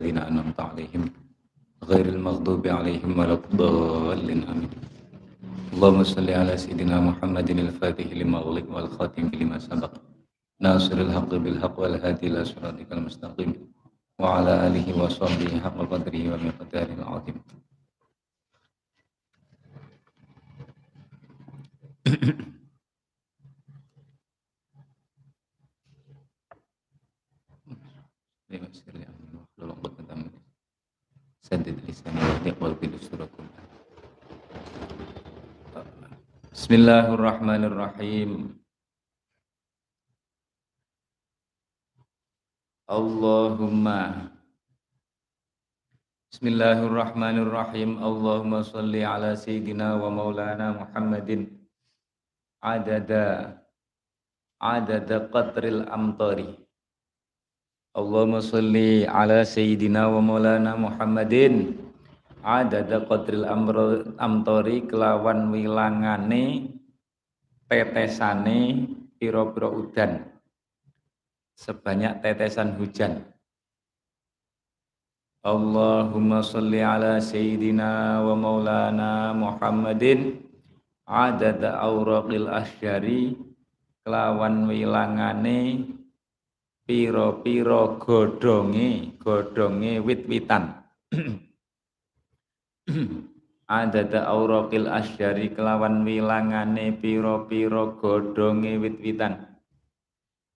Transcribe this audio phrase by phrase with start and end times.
[0.00, 1.10] الذين أنعمت عليهم
[1.84, 4.70] غير المغضوب عليهم ولا الضالين آمين.
[5.74, 9.92] اللهم صل على سيدنا محمد الفاتح لما أغلق والخاتم لما سبق
[10.60, 13.52] ناصر الحق بالحق والهادي إلى صراطك المستقيم
[14.20, 17.36] وعلى آله وصحبه حق قدره ومقداره العظيم.
[36.52, 38.52] Bismillahirrahmanirrahim.
[42.84, 44.28] Allahumma
[46.28, 47.96] Bismillahirrahmanirrahim.
[47.96, 51.48] Allahumma salli ala sayyidina wa maulana Muhammadin
[52.60, 53.56] adada
[54.60, 56.67] adada qatril amtari.
[57.98, 61.74] Allahumma salli ala sayyidina wa maulana Muhammadin.
[62.46, 63.42] Adada qatril
[64.22, 66.78] amtari kelawan wilangane
[67.66, 68.86] tetesane
[69.18, 70.30] piro-piro udan.
[71.58, 73.26] Sebanyak tetesan hujan.
[75.42, 80.38] Allahumma salli ala sayyidina wa maulana Muhammadin.
[81.02, 83.34] Adada auraqil asyari
[84.06, 85.97] kelawan wilangane
[86.88, 90.72] piro-piro godonge godonge wit-witan.
[93.68, 99.44] Adada auraqil asyari kelawan wilangane piro-piro godonge wit-witan.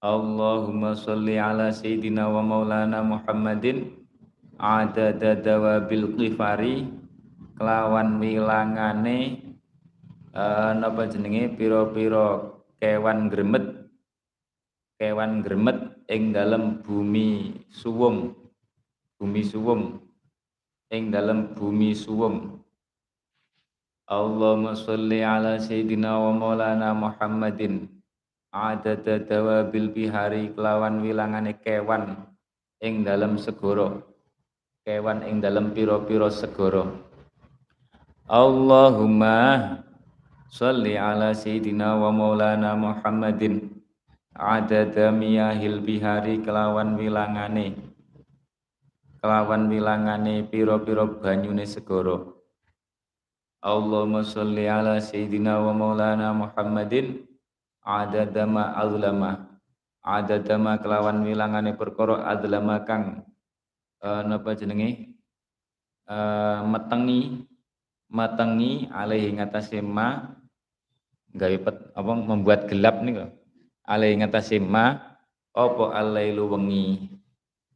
[0.00, 3.92] Allahumma salli ala sayyidina wa maulana Muhammadin.
[4.56, 6.88] Adada dawabil qifari
[7.60, 9.52] kelawan wilangane
[10.32, 11.52] uh, napa jenenge?
[11.60, 13.84] Pira-pira kewan gremet.
[14.96, 18.34] Kewan gremet ing dalam bumi suwung
[19.20, 20.00] bumi suwung
[20.90, 22.62] ing dalam bumi suwung
[24.12, 27.88] Allahumma salli ala sayyidina wa maulana Muhammadin.
[28.52, 32.28] Adada dawabil bihari kelawan wilangane kewan
[32.84, 34.04] ing dalam segoro
[34.84, 37.00] kewan ing dalam piro-piro segoro
[38.28, 39.80] Allahumma
[40.52, 43.71] salli ala sayyidina wa maulana Muhammadin
[44.36, 47.76] adada miyahil bihari kelawan wilangane.
[49.22, 52.42] Kelawan wilangane piro-piro banyune segoro
[53.62, 57.22] Allahumma salli ala sayyidina wa maulana Muhammadin.
[57.82, 59.52] Adadama azlama
[60.02, 63.26] adadama kelawan wilangane perkara adlama kang
[64.02, 65.14] uh, napa jenenge?
[66.06, 67.46] Uh, metengi
[68.10, 70.34] metengi alaihi ngatasé ma
[71.34, 71.56] gawe
[71.94, 73.30] apa membuat gelap nih kok
[73.86, 75.12] alaihi ngatasé ma
[75.52, 77.12] apa alailu wengi?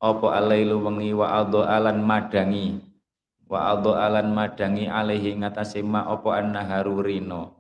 [0.01, 1.13] Apa alailu wengi?
[1.13, 2.81] Wa adho alan madangi.
[3.47, 7.53] Wa adho alan madangi alaihi ngatasé ma apa annaharu rino.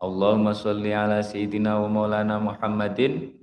[0.00, 3.36] Allahumma sholli ala sayyidina wa maulana Muhammadin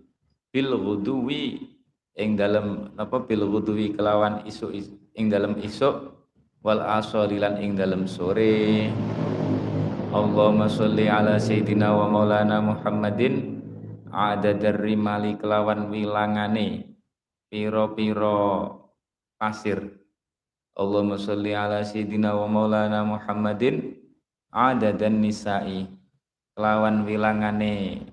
[0.50, 1.72] bil ghuduwi.
[2.16, 4.72] Ing dalam apa bil ghuduwi kelawan isu
[5.20, 6.16] ing dalam isuk
[6.64, 8.90] wal asalilan ing dalam sore.
[10.16, 13.55] Allahumma sholli ala sayyidina wa maulana Muhammadin
[14.16, 16.96] adadar rimali kelawan wilangane.
[17.52, 18.72] Piro-piro
[19.36, 19.84] pasir.
[20.76, 24.00] Allahumma sholli ala sayyidina wa maulana Muhammadin.
[24.56, 25.84] Adadan nisa'i.
[26.56, 28.08] Kelawan wilangane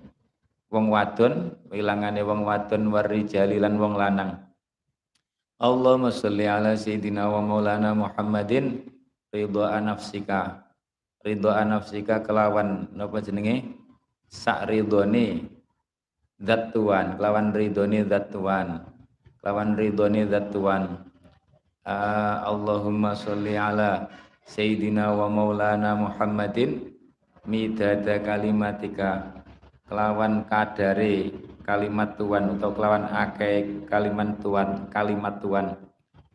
[0.67, 4.43] wong wadon wilangane wong wadon warijali lan wong lanang.
[5.63, 8.83] Allahumma sholli ala sayyidina wa maulana Muhammadin.
[9.31, 10.67] Ridha nafsika.
[11.23, 13.79] Ridha nafsika kelawan napa jenenge?
[14.27, 15.52] Sak ridhone
[16.43, 18.83] zat tuan kelawan ridhone zat tuan
[19.39, 21.07] kelawan ridhone zat tuan
[21.87, 24.07] uh, Allahumma sholli ala
[24.47, 26.91] sayyidina wa maulana Muhammadin.
[27.43, 29.43] Midada kalimatika.
[29.83, 31.35] Kelawan kadare
[31.67, 35.75] kalimat Tuhan atau kelawan akeh kalimat Tuhan kalimat Tuhan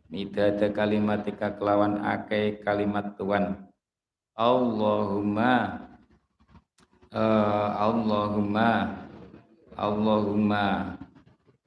[0.09, 3.69] midada kalimatika kelawan akeh kalimat Tuhan
[4.33, 5.85] Allahumma
[7.13, 8.69] uh, Allahumma
[9.79, 10.99] Allahumma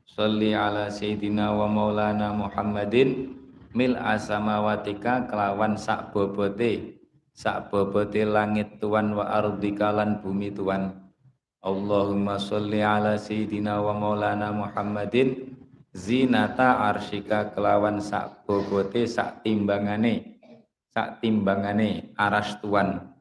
[0.05, 3.41] Salli ala Sayyidina wa maulana Muhammadin.
[3.73, 7.01] Mil asamawatika kelawan sak bobote.
[7.33, 10.93] Sak bobote langit tuan wa ardi kalan bumi tuan.
[11.65, 15.57] Allahumma sholli ala sayyidina wa maulana Muhammadin.
[15.97, 20.37] Zinata arsyika kelawan sak bobote sak timbangane.
[20.93, 23.12] Sak timbangane aras tuan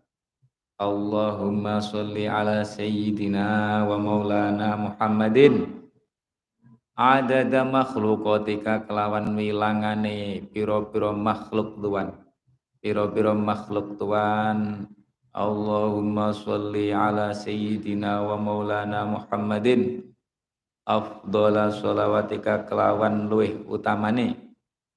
[0.81, 5.77] Allahumma sholli ala sayyidina wa maulana Muhammadin.
[6.97, 12.17] Adada makhluqatika kelawan wilangane piro-piro makhluk tuan.
[12.81, 14.89] Piro-piro makhluk tuan.
[15.29, 20.01] Allahumma sholli ala sayyidina wa maulana Muhammadin.
[20.89, 24.33] Afdhala sholawatika kelawan luih utamane.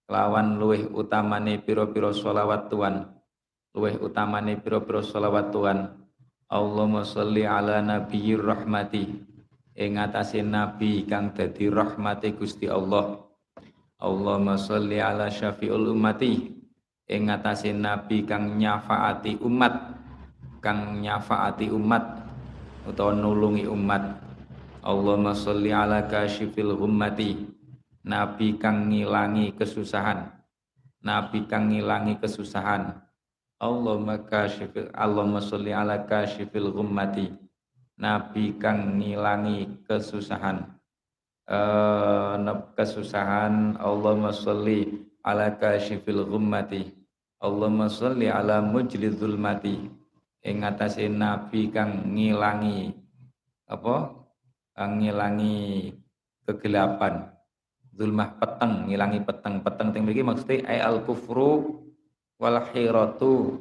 [0.09, 3.15] Kelawan luih utamane piro-piro sholawat tuan
[3.75, 6.05] luih utamane piro-piro sholawat tuan
[6.55, 9.11] Allahumma sholli ala nabiyyir rahmati.
[9.75, 9.99] Ing
[10.47, 13.19] nabi kang dadi rahmate Gusti Allah.
[13.99, 16.55] Allahumma sholli ala syafiul ummati.
[17.11, 19.75] Ing nabi kang nyafaati umat.
[20.63, 22.23] Kang nyafaati umat
[22.87, 24.23] utawa nulungi umat.
[24.87, 27.51] Allahumma sholli ala kasyifil hummati
[28.07, 30.29] nabi kang ngilangi kesusahan.
[31.03, 33.04] Nabi kang ngilangi kesusahan
[33.65, 37.33] Allahumma kasyifil Allahumma sholli ala kasyifil hummati
[37.97, 40.69] nabi kang ngilangi kesusahan.
[41.49, 42.37] Uh,
[42.77, 46.93] kesusahan Allahumma sholli ala kasyifil hummati
[47.41, 49.81] Allahumma sholli ala mujlidul mati.
[50.45, 52.93] Ing atase nabi kang ngilangi
[53.65, 54.13] apa?
[54.77, 55.89] Kang ngilangi
[56.45, 57.33] kegelapan.
[57.97, 59.65] Zulmah peteng ngilangi peteng.
[59.65, 61.84] Peteng teng mriki maksudnya ai al kufru
[62.45, 63.57] wal hiratu.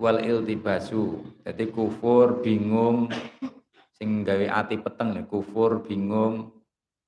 [0.00, 1.20] Wal iltibasu.
[1.44, 3.12] Jadi kufur bingung
[3.98, 6.54] sing gawe ati peteng ya kufur bingung.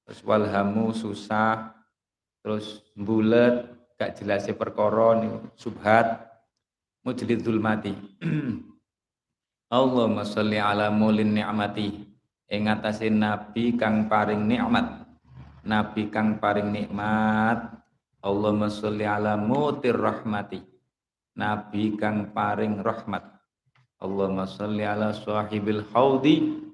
[0.04, 1.72] Terus walhamu susah.
[2.44, 3.64] Terus bulet
[3.96, 5.16] gak jelas perkara
[5.56, 6.28] subhat.
[7.00, 7.96] Mujlidul mati.
[9.72, 12.10] Allahumma sholli ala mulin ni'mati.
[12.50, 12.66] Ing
[13.16, 15.06] nabi kang paring nikmat.
[15.62, 17.79] Nabi kang paring nikmat
[18.20, 20.60] Allahumma sholli ala mutir rahmati.
[21.40, 23.24] Nabi kang paring rahmat.
[23.96, 26.68] Allahumma sholli ala sahibil haudi.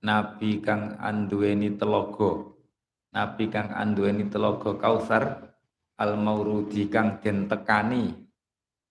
[0.00, 2.56] Nabi kang anduweni telogo
[3.12, 5.52] nabi kang anduweni telogo kausar.
[6.00, 8.16] Al maurudi kang den tekani.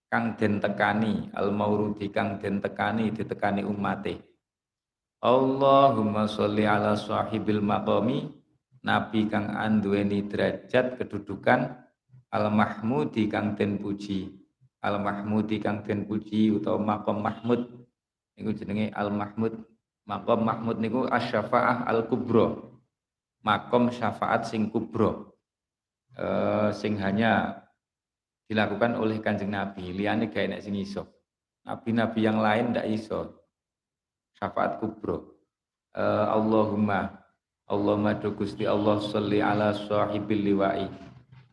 [0.06, 1.34] Kang den tekani.
[1.34, 4.22] Al maurudi kang den tekani ditekani umate
[5.26, 8.30] Allahumma sholli ala sahibil maqami.
[8.86, 11.85] Nabi kang anduweni derajat kedudukan
[12.36, 14.36] al mahmudi kang den puji
[14.84, 17.88] al mahmudi kang den puji utawa maqam mahmud
[18.36, 19.56] niku jenenge al mahmud
[20.04, 22.76] maqam mahmud niku asyafaah al kubro
[23.46, 25.32] makom syafaat sing kubro
[26.18, 27.62] uh, sing hanya
[28.50, 29.94] dilakukan oleh kanjeng Nabi.
[29.94, 31.06] Liane gak enak sing iso.
[31.66, 33.42] Nabi-nabi yang lain ndak iso.
[34.38, 35.38] Syafaat kubro.
[35.96, 37.24] Uh, Allahumma
[37.66, 40.86] Allahumma do Gusti Allah sholli ala sahibil liwai.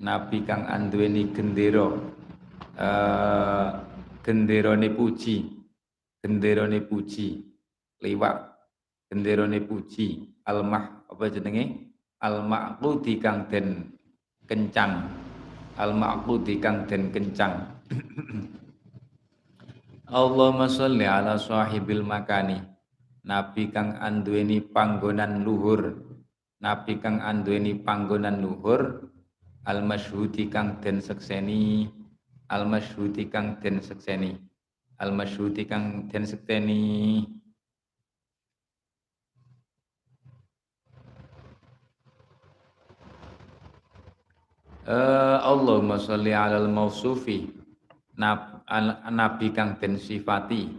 [0.00, 1.92] Nabi kang anduweni gendera.
[2.78, 3.68] Uh,
[4.24, 5.60] genderane puji.
[6.24, 7.42] Genderane puji.
[8.00, 8.36] Liwak.
[9.12, 10.32] Genderane puji.
[10.48, 11.92] Almah apa jenenge?
[12.22, 13.92] Al-ma'qudi kang den
[14.46, 15.10] kencang
[15.80, 17.72] al maqudi kang den kencang
[20.12, 22.60] Allahumma sholli ala sahibil makani
[23.24, 26.04] Nabi kang anduweni panggonan luhur
[26.60, 29.08] Nabi kang anduweni panggonan luhur
[29.62, 31.86] al masyhudi kang den sekseni
[32.50, 34.34] al masyhudi kang den sekseni
[34.98, 36.82] al masyhudi kang den sekseni.
[44.82, 47.46] Uh, Allahumma sholli alal mausufi
[48.18, 50.74] nabi kang den sifati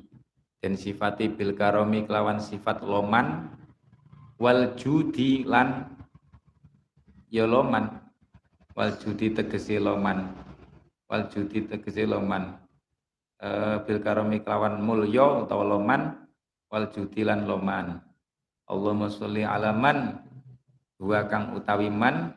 [0.60, 3.48] den sifati bil karomi kelawan sifat loman
[4.44, 5.88] wal judi lan
[7.32, 8.03] ya loman
[8.74, 10.34] wal judi tegesi loman.
[11.10, 12.58] Wal judi tegesi loman.
[13.44, 16.16] Uh, bil karomi kelawan mulya utawa loman
[16.72, 18.02] wal judi lan loman.
[18.66, 20.18] Allahumma sholli alaman
[20.96, 22.32] dua kang utawi man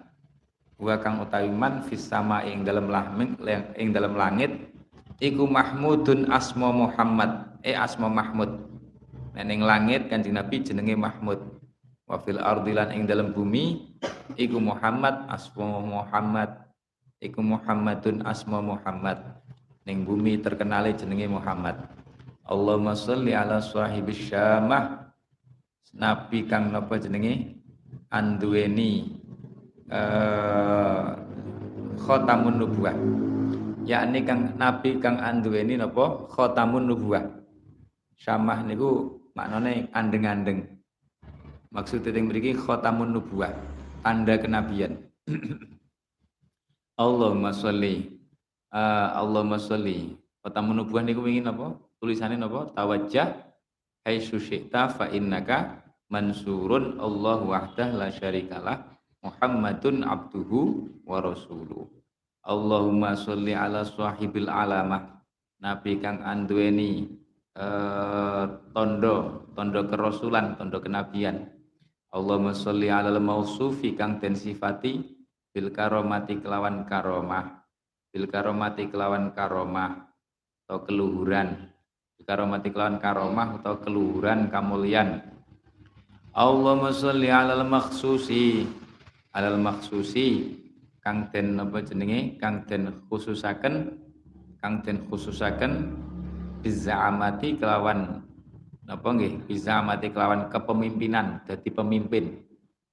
[0.76, 2.10] wa kang utawi man fis
[2.44, 3.38] ing dalam langit
[3.78, 4.52] ing dalam langit.
[5.16, 8.68] Iku mahmudun asma Muhammad eh asma Mahmud.
[9.36, 11.55] Ning langit kanjeng Nabi jenenge Mahmud
[12.06, 13.98] wa fil ardi lan ing dalam bumi
[14.38, 16.66] iku Muhammad asma Muhammad
[17.20, 19.18] iku Muhammadun asma Muhammad.
[19.86, 21.78] Ning bumi terkenal jenenge Muhammad.
[22.46, 25.14] Allahumma sholli ala sahibis syamah.
[25.94, 27.54] Nabi kang napa jenenge?
[28.10, 29.18] Anduweni
[29.90, 31.18] uh,
[32.06, 32.94] khotamun nubuah
[33.82, 36.26] yakni kang nabi kang anduweni napa?
[36.30, 37.26] Khotamun nubuah
[38.14, 40.75] syamah niku maknane andeng-andeng
[41.76, 43.52] maksud teng mriki khotamun nubuah
[44.00, 44.96] tanda kenabian.
[46.96, 48.16] Allahumma sholli
[48.72, 50.16] uh, Allahumma sholli.
[50.40, 51.76] Khotamun nubuah niku wingi napa?
[52.00, 52.72] Tulisane napa?
[52.72, 53.44] Tawajjah.
[54.06, 56.96] Hai syi'ta fa innaka mansurun.
[56.96, 58.88] Allah wahdah la syarikalah.
[59.20, 61.84] Muhammadun abduhu wa rasuluh.
[62.46, 65.18] Allahumma sholli ala sahibil alamah.
[65.58, 67.10] Nabi kang anduweni
[67.56, 71.55] eh, tondo tondo kerasulan tondo kenabian
[72.16, 75.04] Allahumma sholli ala mausufi kang den sifati
[75.52, 77.60] bil karomati kelawan karomah.
[78.08, 80.08] Bil karomati kelawan karomah
[80.64, 81.68] atau keluhuran.
[82.16, 85.28] Bil karomati kelawan karomah atau keluhuran kamulian.
[86.32, 88.64] Allahumma sholli alal makhsusi
[89.36, 90.56] alal makhsusi
[91.04, 92.40] kang den apa jenenge?
[92.40, 93.92] Kang den khususaken
[94.64, 95.92] kang den khususaken
[96.64, 98.25] bizaamati kelawan
[98.86, 99.50] apa nggih?
[99.50, 102.38] Bizaamati kelawan kepemimpinan dadi pemimpin.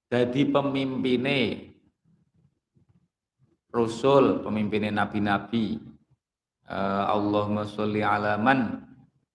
[0.10, 1.70] Dadi pemimpine
[3.70, 5.78] rasul pemimpine nabi-nabi.
[6.64, 8.82] Uh, Allahumma sholli ala man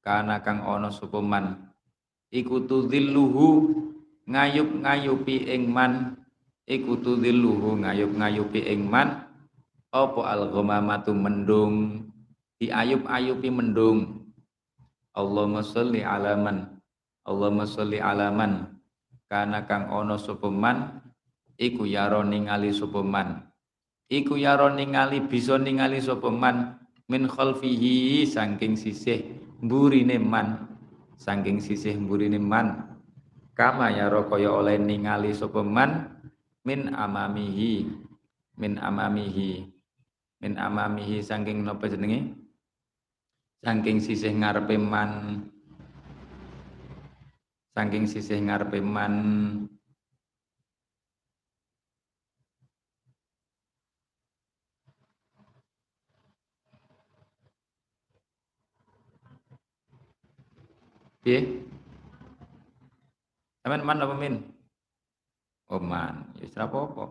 [0.03, 1.71] kana kang ana sapa man.
[2.35, 3.47] Iku tudhilluhu
[4.27, 6.19] ngayup-ngayupi ing man.
[6.67, 9.31] Iku tudhilluhu ngayup-ngayupi ing man.
[9.95, 12.05] Apa al-ghamamatu mendung?
[12.59, 14.18] Diayup-ayupi mendung
[15.19, 16.79] Allahumma sholli ala man.
[17.27, 18.79] Allahumma sholli ala man.
[19.27, 21.03] Kana kang ana sapa man
[21.59, 23.51] iku yaro ningali sapa man.
[24.07, 26.79] Iku yaro ningali bisa ningali sapa man.
[27.11, 29.27] Min khalfihi saking sisih
[29.59, 30.71] mburine man.
[31.19, 32.95] Saking sisih mburine man.
[33.59, 36.15] Kama ya kaya oleh ningali sapa man
[36.63, 37.91] min amamihi.
[38.55, 39.67] Min amamihi.
[40.39, 42.48] Min amamihi saking napa jenenge
[43.65, 45.43] saking sisih ngarepe man
[47.75, 49.15] saking sisih ngarepe man
[61.29, 61.61] Piye?
[63.67, 64.49] Aman man apa min?
[65.69, 67.05] Oh man, ya apa-apa.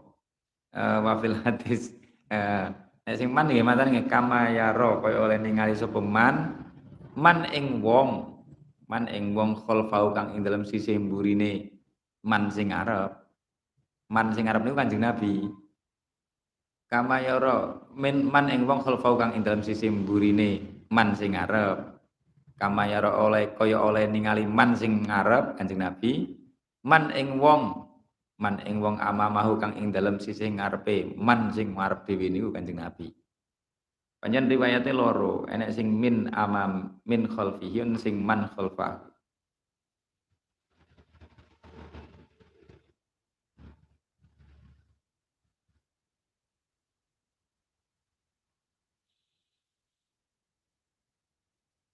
[0.74, 1.94] Eh wafil hadis
[2.34, 2.74] eh
[3.16, 6.60] sing man nggih matan nggih kama ya kaya oleh ningali sapa man?
[7.16, 8.36] Man ing wong.
[8.92, 11.72] Man ing wong khalfau kang ing dalam sisi mburine.
[12.28, 13.16] Man sing arep.
[14.12, 15.48] Man sing arep niku Kanjeng Nabi.
[16.88, 21.40] Kama ya ro min man ing wong khalfau kang ing dalam sisi mburine man sing
[21.40, 21.80] arep.
[22.60, 26.28] Kama ya ro oleh kaya oleh ningali man sing ngarep Kanjeng Nabi.
[26.84, 27.87] Man ing wong
[28.38, 32.78] man ing wong amamahu kang ing dalam sisi ngarepe man sing ngarep dhewe niku Kanjeng
[32.78, 33.10] Nabi
[34.18, 39.14] Panjen riwayate loro, enek sing min amam min khalfihi sing man khalfahu.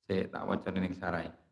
[0.08, 1.43] Saya tak waca ning sarai.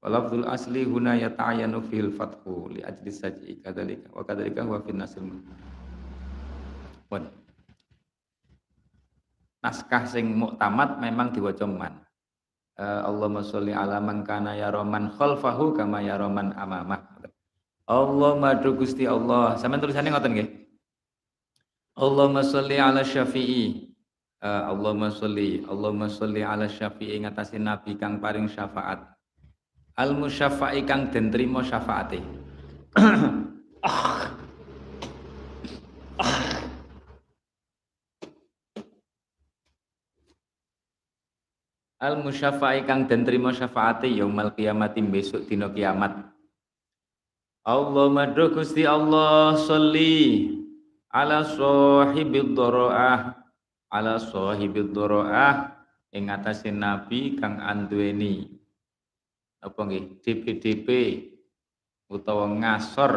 [0.00, 5.28] Walafzul asli huna yata'ayanu fil fathu li ajli saj'i kadzalika wa kadzalika huwa fil nasil.
[9.60, 11.68] Naskah sing muktamad memang diwaca.
[12.80, 17.04] Uh, Allahumma sholli ala man kana yaroman khalfahu kama yaroman amamah.
[17.84, 19.60] Allah madu Gusti Allah.
[19.60, 20.48] Sampeyan tulisannya ngoten nggih.
[22.00, 23.92] Allahumma sholli ala syafi'i.
[24.40, 29.19] Uh, Allahumma sholli Allahumma sholli ala syafi'i ngatasi nabi kang paring syafaat
[30.00, 32.24] al musyaffa'i kang den trima syafaate.
[42.00, 46.32] Al musyaffa'i kang den trima syafaate yaumul kiamati besok dina kiamat.
[47.60, 50.48] Allahumma do Gusti Allah sholli
[51.12, 53.36] ala sahibid dharaah
[53.92, 55.76] ala sahibid dharaah
[56.16, 58.59] ing atase nabi kang anduweni
[59.60, 60.88] apa nggih DPDP
[62.10, 63.12] utawa ngasor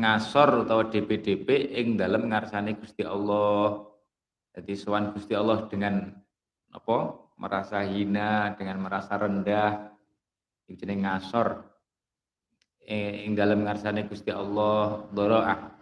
[0.00, 3.84] ngasor utawa DPDP ing dalam ngarsane Gusti Allah.
[4.56, 6.10] Jadi sowan Gusti Allah dengan
[6.74, 7.28] apa?
[7.40, 9.96] merasa hina, dengan merasa rendah,
[10.68, 11.64] jenenge ngasor
[12.84, 15.72] ing dalam ngarsane Gusti Allah dharaah.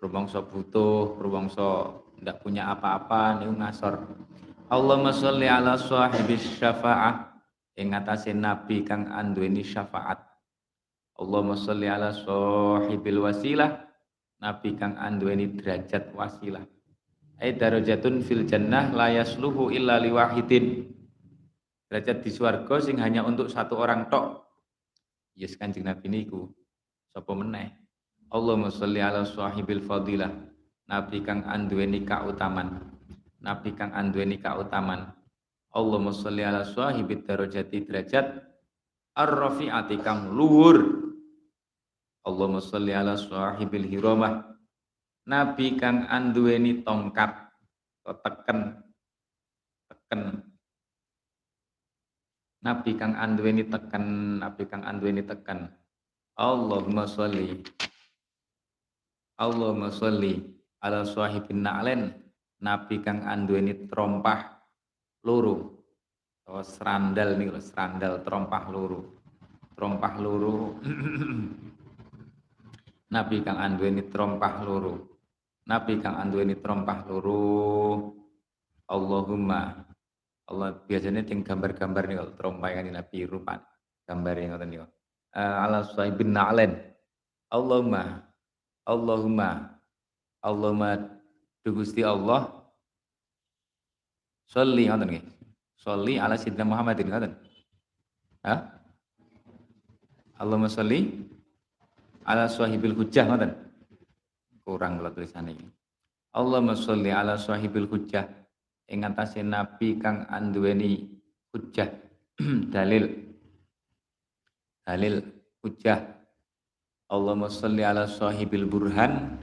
[0.00, 1.92] Rumangsa butuh, rumangsa
[2.24, 3.94] ndak punya apa-apa niku ngasor.
[4.72, 7.33] Allahumma sholli ala sahibis syafa'ah
[7.74, 10.22] ing atase nabi kang anduweni syafaat.
[11.18, 13.86] Allahumma sholli ala sahibil wasilah.
[14.42, 16.62] Nabi kang anduweni derajat wasilah.
[17.38, 20.90] Ai darajatun fil jannah la yasluhu illa liwahidin.
[21.90, 24.42] Derajat di swarga sing hanya untuk satu orang tok.
[25.34, 26.50] Yes kanjeng nabi niku.
[27.14, 27.70] Sapa meneh?
[28.30, 30.30] Allahumma sholli ala sahibil fadilah.
[30.90, 32.82] Nabi kang anduweni kautaman.
[33.42, 35.23] Nabi kang anduweni kautaman
[35.74, 38.26] Allahumma sholli ala sahibid darajati derajat
[39.18, 41.02] ar-rafi'ati kang luhur.
[42.22, 44.54] Allahumma sholli ala sahibil hiramah
[45.26, 47.34] nabi kang anduweni tongkat
[48.06, 48.78] teken
[49.90, 50.22] teken.
[52.64, 54.04] Nabi kang anduweni teken
[54.40, 55.74] nabi kang anduweni teken.
[56.38, 57.66] Allahumma sholli
[59.34, 60.38] Allahumma sholli
[60.78, 62.14] ala sahibin na'len
[62.62, 64.53] nabi kang anduweni trompah
[65.24, 65.56] loro
[66.44, 69.00] atau serandal nih serandal trompah loro
[69.72, 70.76] trompah loro
[73.14, 75.14] nabi kang anduweni trompah loro
[75.64, 77.40] Nabi kang anduweni trompah loro
[78.84, 79.80] Allahumma.
[80.44, 83.64] Allah biasanya ting gambar-gambar nih kalau trompah yang Nabi rupa.
[84.04, 84.86] Gambar yang ngoten niku.
[85.32, 86.76] Uh, ala sahibin na'len.
[87.48, 88.28] Allahumma.
[88.84, 89.80] Allahumma.
[90.44, 91.00] Allahumma
[91.64, 92.52] Gusti Allah
[94.48, 95.24] Sholli ngoten nggih.
[95.78, 97.32] Sholli ala sayyidina Muhammadin ngoten.
[98.44, 98.60] Hah?
[100.36, 101.24] Allahumma sholli
[102.26, 103.52] ala sahibil hujjah ngoten
[104.64, 105.64] kurang kalau tulisan ini.
[106.34, 108.26] Allahumma sholli ala sahibil hujjah
[108.90, 111.08] ing atase nabi kang anduweni
[111.54, 111.88] hujjah
[112.74, 113.08] dalil
[114.84, 115.24] dalil
[115.64, 116.04] hujjah
[117.08, 119.40] Allahumma sholli ala sahibil burhan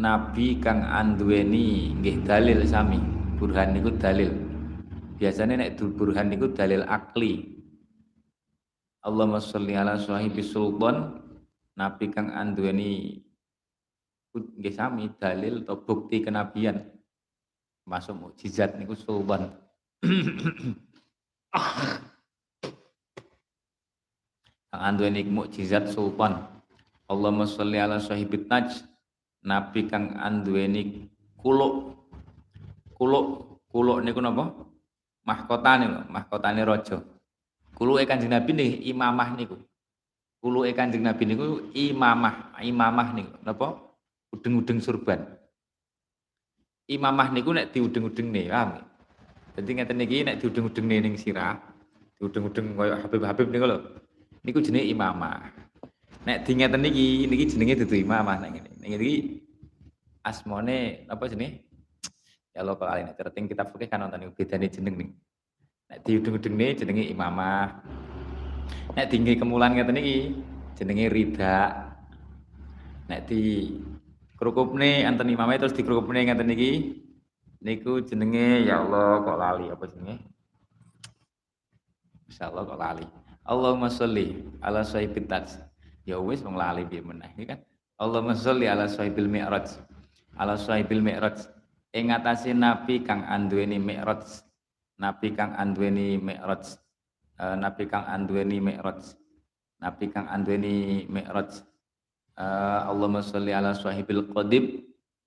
[0.00, 4.36] nabi kang anduweni nggih dalil sami burhan niku dalil.
[5.16, 7.56] Biasanya nek burhan niku dalil akli.
[9.00, 11.24] Allahumma sholli ala sahibis sultan
[11.72, 13.24] nabi kang anduweni
[14.36, 16.84] nggih sami dalil atau bukti kenabian.
[17.88, 19.48] Masuk mukjizat niku sulban
[24.70, 26.44] Kang anduweni mukjizat sultan.
[27.08, 28.84] Allahumma sholli ala sahibit naj
[29.42, 31.08] nabi kang anduweni
[31.40, 31.99] kuluk
[33.00, 34.52] kuluk kuluk niku napa
[35.24, 37.00] mahkotane lho mahkotane raja
[37.72, 39.56] kuluke kanjeng nabi nih imamah niku
[40.44, 43.90] kuluke kanjeng nabi niku imamah imamah niku napa
[44.34, 45.20] udeng-udeng surban.
[46.90, 48.82] Imamah niku nek diudeng-udeng nih, paham?
[49.54, 51.58] Jadi ngeten niki nek diudeng-udeng nih ning sirah,
[52.18, 53.78] diudeng-udeng koyo Habib-habib niku lho.
[54.42, 55.52] Niku jenenge imamah.
[56.26, 58.70] Nek di ngeten niki, niki jenenge dudu imamah nek ngene.
[58.82, 59.14] Nek iki
[60.26, 61.69] asmane apa jenenge?
[62.50, 65.10] Ya lo kalau nek terting kitab fikih kan nonton bedane jeneng nih.
[65.90, 67.82] Nek diudeng-udeng nih jenenge imamah.
[68.94, 70.34] Nek tinggi kemulan ngeten niki
[70.74, 71.58] jenenge rida.
[73.06, 73.70] Nek di
[74.40, 76.70] kerukupne enten imame terus dikerukupne ngeten niki
[77.60, 80.16] niku jenenge ya Allah kok lali apa jenenge
[82.32, 83.06] Insyaallah kok lali
[83.44, 85.60] Allahumma sholli ala sahibit tats
[86.08, 87.60] ya wis wong lali piye meneh kan
[88.00, 89.76] Allahumma sholli ala sahibil mi'raj
[90.40, 91.36] ala sahibil mi'raj
[91.90, 94.22] ing atase nabi kang anduweni mi'raj
[95.00, 96.78] nabi kang anduweni mi'raj
[97.42, 99.18] uh, nabi kang anduweni mi'raj
[99.82, 101.66] nabi kang anduweni mi'raj
[102.40, 104.80] Allahumma sholli ala sahibil qadib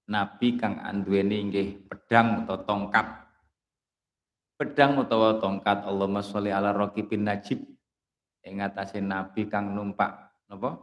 [0.10, 3.06] nabi kang anduweni nggih pedang atau tongkat.
[4.58, 7.62] Pedang utawa tongkat Allahumma sholli ala raqibin najib.
[8.42, 10.10] Ing atase nabi kang numpak
[10.50, 10.74] napa?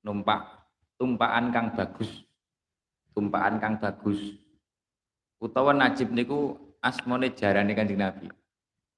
[0.00, 0.64] Numpak
[0.96, 2.24] tumpakan kang bagus.
[3.12, 4.43] Tumpakan kang bagus
[5.40, 8.28] utawa najib niku asmone jarane kanjeng nabi.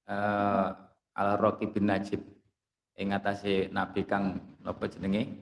[0.07, 0.75] Uh,
[1.17, 2.21] ala raqibin najib.
[2.97, 5.33] Ing atase nabi kang napa jenenge?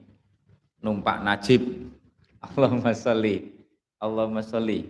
[0.83, 1.61] Numpak najib.
[2.45, 3.51] Allahumma sholli.
[3.99, 4.85] Allahumma sholli.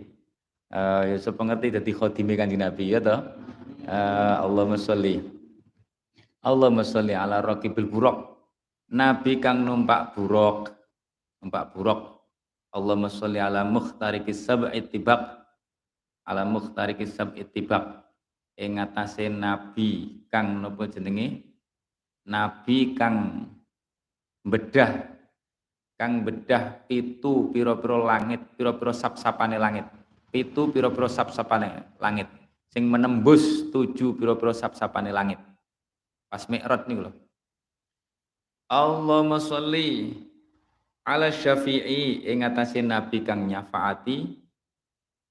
[0.66, 3.22] Uh, ya sepengerti dadi khadime kanjeng Nabi ya toh?
[3.86, 5.22] Uh, Allahumma sholli.
[6.42, 8.18] Allahumma sholli ala raqibil buraq.
[8.90, 10.70] Nabi kang numpak buruk
[11.46, 12.22] numpak buruk
[12.74, 15.45] Allahumma sholli ala mukhtarikis sab'i tibaq
[16.26, 18.02] ala mukhtarikis sab'i tibaq
[18.58, 21.46] ing atase nabi kang napa jenenge
[22.26, 23.46] nabi kang
[24.42, 25.16] bedah
[25.96, 29.88] kang bedah pitu piro-piro langit, piro-piro sap-sapane langit.
[30.28, 32.28] Pitu piro-piro sap-sapane langit.
[32.68, 35.40] Sing menembus tujuh piro-piro sap-sapane langit.
[36.28, 37.14] Pas Mi'raj nih loh.
[38.68, 40.12] Allahumma sholli
[41.06, 42.44] ala syafi'i ing
[42.84, 44.45] nabi kang nyafaati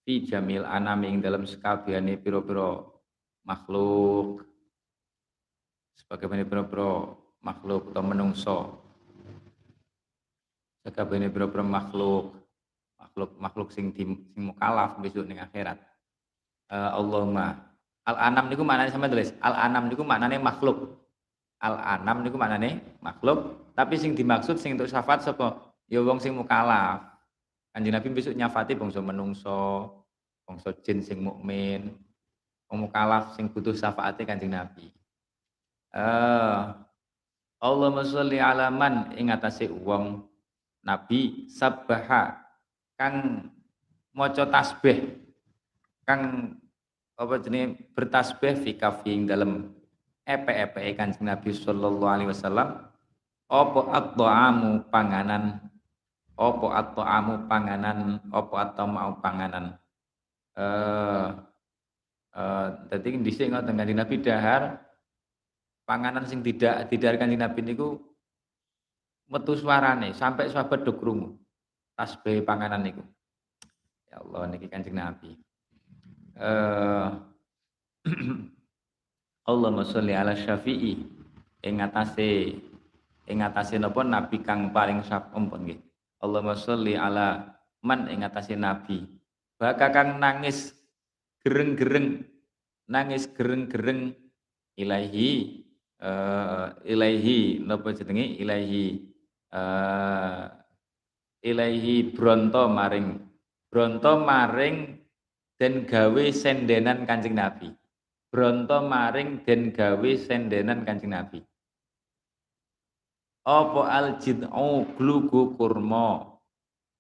[0.06, 3.02] fi jamil anami ing dalam sekabehane piro-piro
[3.42, 4.46] makhluk.
[5.98, 8.58] Sebagaimana piro-piro makhluk atau menungso.
[10.86, 12.38] Sakabehane pira-pira makhluk.
[13.02, 15.82] Makhluk makhluk sing di, sing mukalaf besok ning akhirat.
[16.70, 17.58] Uh, Allahumma.
[18.06, 19.34] Al anam niku maknane sama tulis.
[19.42, 20.94] Al anam niku maknane makhluk.
[21.58, 23.74] Al anam niku maknane makhluk.
[23.74, 25.58] Tapi sing dimaksud sing untuk syafaat sapa?
[25.90, 27.15] Ya wong sing mukalaf
[27.76, 29.92] kanjeng Nabi besok nyafati bangsa menungso
[30.48, 31.92] bangsa jin sing mukmin
[32.72, 34.96] wong mukalaf sing butuh syafaate kanjeng Nabi.
[35.92, 36.72] Uh,
[37.60, 40.24] Allahumma sholli ala man ing atase wong
[40.88, 42.40] nabi sabbaha
[42.96, 43.48] kang
[44.16, 45.20] maca tasbih
[46.08, 46.56] kang
[47.20, 49.76] apa jenis bertasbih fi kafi dalam
[50.24, 52.88] epe-epe kanjeng Nabi sallallahu alaihi wasallam.
[53.46, 55.62] Apa at-ta'amu panganan
[56.36, 59.80] apa at-ta'amu panganan apa at-ta'amu panganan
[60.60, 61.28] eh
[62.36, 64.62] eh dadi dhisik ngoten kanjeng Nabi dahar
[65.88, 68.00] panganan sing tidak tidak kanjeng Nabi niku
[69.32, 71.40] metu suarane sampai sahabat do krungu
[71.96, 73.04] tasbih panganan niku.
[74.12, 75.40] Ya Allah niki kanjeng Nabi.
[76.36, 77.08] Eh
[79.50, 81.00] Allahumma sholli ala syafi'i
[81.66, 82.60] ing atase
[83.26, 85.80] ing atase napa nabi kang paling sampun nggih.
[86.26, 88.26] Allahumma sholli ala man ing
[88.58, 89.06] nabi.
[89.56, 90.74] Baka kang nangis
[91.46, 92.26] gereng-gereng
[92.90, 94.12] nangis gereng-gereng
[94.76, 95.64] ilahi
[96.02, 98.42] uh, ilaihi napa jenenge?
[98.42, 99.06] Ilaihi
[99.54, 100.50] uh,
[101.46, 103.22] ilaihi bronto maring.
[103.70, 104.98] Bronto maring
[105.62, 107.72] den gawe sendenan Kanjeng Nabi.
[108.28, 111.46] Bronto maring den gawe sendenan Kanjeng Nabi
[113.46, 116.36] apa al jid'u glugu kurma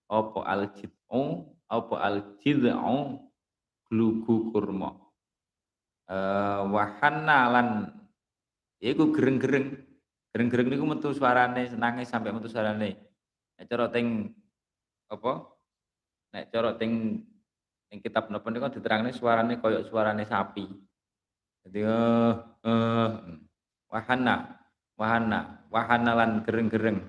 [0.08, 3.19] apa al jid'u apa al jid'u
[3.89, 4.93] glugu kurma
[6.08, 7.67] uh, wahanna lan
[8.84, 9.73] Ya iku gereng-gereng.
[10.36, 12.99] Gereng-gereng niku metu suarane nangis sampai metu suarane.
[13.55, 14.36] Nek cara teng
[15.08, 15.47] apa?
[16.36, 17.23] Nek cara teng
[17.89, 20.67] ing kitab napa niku diterangne suarane koyo suarane sapi.
[21.65, 23.10] Jadi eh eh
[23.89, 24.60] wahana
[24.99, 27.00] wahana wahana lan gereng-gereng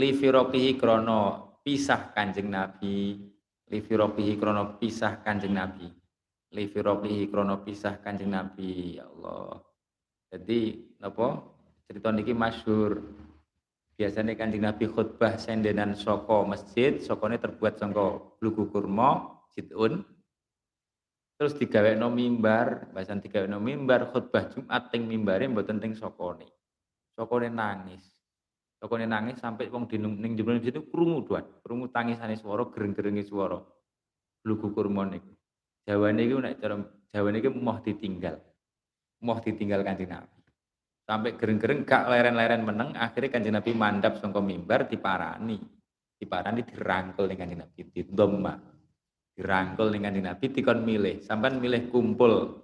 [0.00, 1.20] li firoqihi krono
[1.60, 3.20] pisah kanjeng Nabi
[3.68, 5.86] li firoqihi krono pisah kanjeng Nabi
[6.56, 9.70] li firoqihi krono pisah kanjeng Nabi ya Allah
[10.30, 11.42] jadi napa
[11.90, 13.02] cerita niki masyhur.
[13.98, 20.06] Biasanya kanjeng Nabi khutbah sendenan soko masjid, sokone terbuat sangka blugu kurma, jitun.
[21.34, 21.58] Terus
[21.98, 23.18] no mimbar, bahasan
[23.50, 26.46] no mimbar khutbah Jumat teng mimbare mboten teng sokone.
[27.14, 28.02] Sokone nangis.
[28.80, 33.60] Sokone nangis sampai wong di ning jero itu krungu duat, krungu tangisane swara, gereng-gerenge swara.
[34.40, 35.32] Blugu kurma niku.
[35.84, 36.76] Jawane iku nek cara
[37.10, 38.38] Jawane iki moh ditinggal.
[39.20, 40.40] Moh ditinggal kanjeng Nabi
[41.10, 45.58] sampai gereng-gereng gak leren-leren meneng akhirnya kanjeng Nabi mandap sangka mimbar diparani
[46.14, 48.54] diparani dirangkul dengan kanjeng Nabi di domba
[49.34, 52.62] dirangkul dengan kanjeng Nabi dikon milih sampean milih kumpul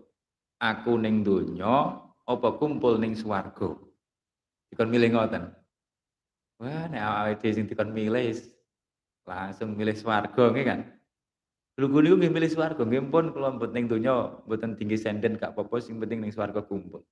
[0.63, 3.75] aku ning donya apa kumpul ning swarga
[4.77, 5.49] dikon milih ngoten
[6.61, 8.37] wah nek awake sing dikon milih
[9.25, 10.81] langsung milih swarga nggih kan
[11.77, 15.53] Lugu niku nggih milih swarga nggih pun kula mboten ning donya mboten tinggi senden gak
[15.57, 17.05] apa-apa sing penting ning swarga kumpul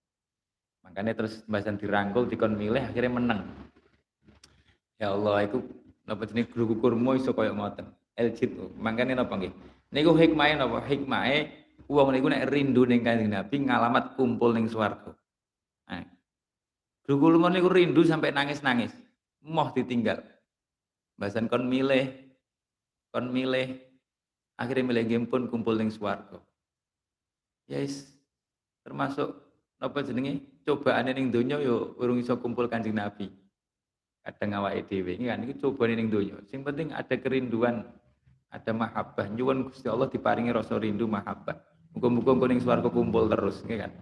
[0.84, 3.40] Makanya terus bahasan dirangkul dikon milih akhirnya menang.
[5.00, 5.64] Ya Allah, itu
[6.04, 7.88] napa jenis guru kurma iso kaya ngoten.
[8.20, 8.52] Eljit.
[8.76, 9.52] Makanya napa nggih?
[9.90, 10.84] Niku hikmahe napa?
[10.84, 11.50] Hikmahe
[11.88, 15.16] wong niku nek rindu ning Kanjeng Nabi ngalamat kumpul ning swarga.
[17.04, 18.96] Guru kurma niku rindu sampai nangis-nangis.
[19.44, 20.24] Moh ditinggal.
[21.20, 22.08] Bahasan kon milih
[23.12, 23.76] kon milih
[24.56, 26.40] akhirnya milih game pun kumpul ning swarga.
[27.68, 28.08] Yes,
[28.82, 29.36] termasuk
[29.84, 33.28] apa jenenge cobaan ning donya yo urung iso kumpul Kanjeng Nabi.
[34.24, 36.40] Kadang awake dhewe iki kan iki cobaan ning donya.
[36.48, 37.84] Sing penting ada kerinduan,
[38.48, 39.28] ada mahabbah.
[39.28, 41.60] Nyuwun Gusti Allah diparingi rasa rindu mahabbah.
[41.92, 43.92] Muga-muga engko ning kumpul terus, nggih kan.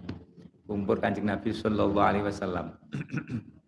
[0.67, 2.67] Kumpul Kanjeng Nabi sallallahu alaihi wasallam.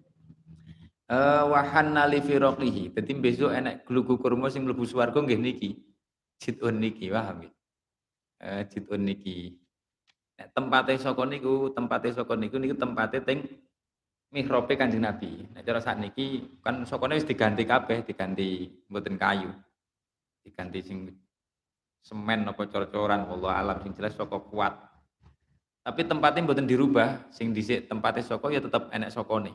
[1.05, 2.97] Eh wahanna li firaqihi.
[2.97, 5.77] Dadi besok enek glugu kurma sing mlebu swarga nggih niki.
[6.41, 7.53] Jitun niki, paham nggih.
[8.41, 9.53] Eh jitun niki.
[10.41, 10.97] Nek tempate
[11.29, 13.45] niku, tempate saka niku niku tempate teng
[14.33, 15.45] mihrabe Kanjeng Nabi.
[15.53, 19.53] Nek cara sakniki kan sokone wis diganti kabeh, diganti mboten kayu.
[20.43, 20.99] Diganti sing
[22.01, 24.94] semen apa cor-coran Allah alam sing jelas saka kuat.
[25.85, 29.53] Tapi tempatnya mboten dirubah, sing dhisik tempatnya saka ya tetep enek sokone.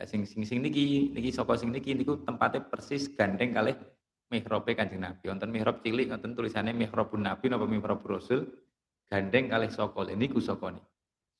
[0.00, 3.76] Lah sing sing sing niki niki saka sing niki niku tempatnya persis gandeng kalih
[4.32, 5.28] mihrabe Kanjeng Nabi.
[5.28, 8.48] Wonten mihrab cilik wonten tulisannya mihrabun Nabi napa mihrabur Rasul
[9.12, 10.80] gandeng kali sokol ini ku sokoni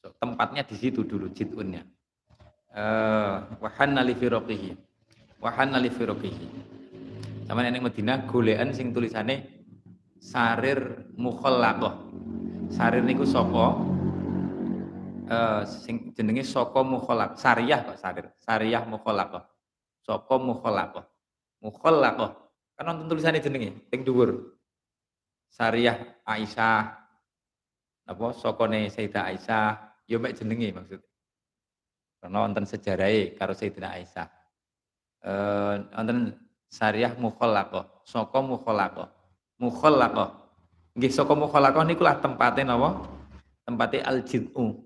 [0.05, 1.81] so, tempatnya di situ dulu jidunnya
[2.77, 4.77] uh, wahanna li firoqihi
[5.41, 6.47] wahanna li firoqihi
[7.49, 9.65] sama nenek Medina golean sing tulisane
[10.21, 11.97] sarir mukhallaqah
[12.69, 13.81] sarir niku soko
[15.29, 19.45] uh, sing jenenge soko mukhallaq sariyah kok sarir sariyah mukhallaqah
[20.03, 21.05] soko mukhallaqah
[21.63, 22.43] mukhallaqah
[22.83, 24.59] kan nonton tulisannya jenenge teng dhuwur.
[25.53, 26.99] Sariyah Aisyah.
[28.09, 29.69] Apa sokone Sayyidah Aisyah.
[30.11, 31.01] Yo mek jenenge maksud.
[32.19, 34.27] Karena wonten sejarahnya karo Sayyidina Aisyah.
[35.23, 36.35] Eh wonten
[36.73, 39.09] syariah mukhallaqah, saka mukhallaqah.
[39.63, 40.29] Mukhallaqah.
[40.99, 43.07] Nggih saka mukhallaqah niku lah tempate napa?
[43.63, 44.83] Tempate al-jid'u.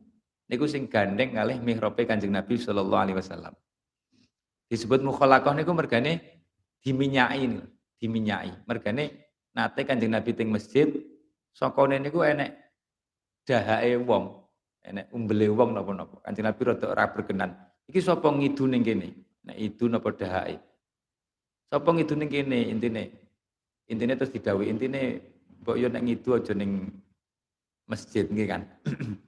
[0.47, 3.55] Niku sing gandeng kalih mihrabe Kanjeng Nabi sallallahu alaihi wasallam.
[4.71, 6.23] Disebut mukhallaqah niku mergane
[6.87, 7.51] diminyai,
[7.99, 8.51] diminyai.
[8.63, 10.87] Mergane nate Kanjeng Nabi teng masjid
[11.51, 12.55] sokone niku enek
[13.43, 14.39] dahake wong,
[14.87, 16.23] enek umbele wong napa-napa.
[16.23, 17.51] Kanjeng Nabi rada ora berkenan.
[17.91, 19.09] Iki sapa ngidu ning kene?
[19.51, 20.63] Nek idu napa dahake?
[21.71, 23.11] Sapa ngidu ning kene intine?
[23.91, 25.23] Intine terus didhawuhi intine
[25.63, 26.87] mbok yo nek ngidu aja ning
[27.91, 28.63] masjid nggih kan.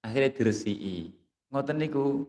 [0.00, 1.12] Akhirnya diresiki.
[1.52, 2.24] Ngoten niku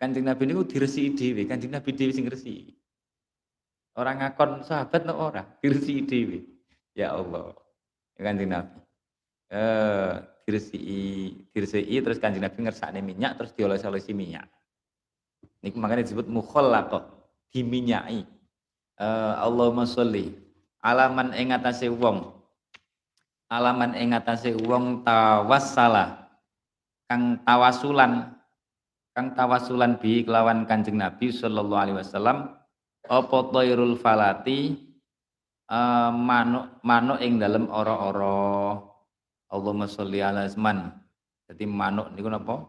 [0.00, 2.72] Kanjeng Nabi niku diresiki dhewe, Kanjeng Nabi dhewe sing resiki.
[4.00, 6.38] Orang ngakon sahabat no ora, diresiki dhewe.
[6.96, 7.52] Ya Allah.
[8.16, 8.78] Ya Kanjeng Nabi.
[9.52, 10.14] Eh
[10.48, 11.00] diresiki,
[11.52, 14.48] diresiki terus Kanjeng Nabi ngersakne minyak terus dioles-olesi minyak.
[15.60, 17.04] Niku makanya disebut mukhallaqah
[17.52, 18.24] diminyai.
[19.00, 20.32] Uh, Allahumma sholli
[20.84, 22.32] alaman ing atase wong
[23.48, 26.19] alaman ing atase wong tawassala
[27.10, 28.38] kang tawasulan.
[29.10, 32.54] Kang tawasulan bi kelawan Kanjeng Nabi sallallahu alaihi wasallam
[33.10, 34.86] apa thairul falati?
[35.70, 38.78] Uh, manuk manuk ing dalem ora-ora.
[39.50, 40.94] Allahumma sholli ala asman
[41.50, 42.62] jadi manuk niku napa?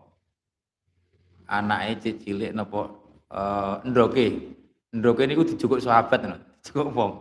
[1.46, 2.90] Anake cilik napa?
[3.30, 4.58] Uh, ndroke
[4.92, 7.14] Ndoke niku dijukuk sahabat lho, dijukuk wong.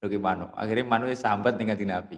[0.00, 0.52] Ndoke manuk.
[0.52, 2.16] Akhirnya manuk sambat dengan di Nabi.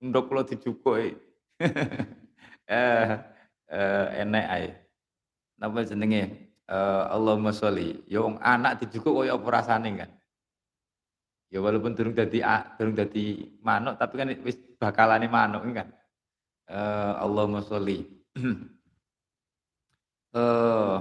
[0.00, 1.12] Ndok kula dijukuk eh
[3.70, 4.68] eh enek ae.
[5.62, 6.50] Napa jenenge?
[6.66, 8.02] Eh Allahumma sholli.
[8.10, 10.10] Ya wong anak dijukuk kaya apa rasane kan.
[11.50, 12.42] Ya walaupun durung dadi
[12.78, 15.88] durung dadi manuk tapi kan wis bakalane manuk kan.
[16.66, 18.06] Eh Allahumma sholli.
[20.38, 20.98] eh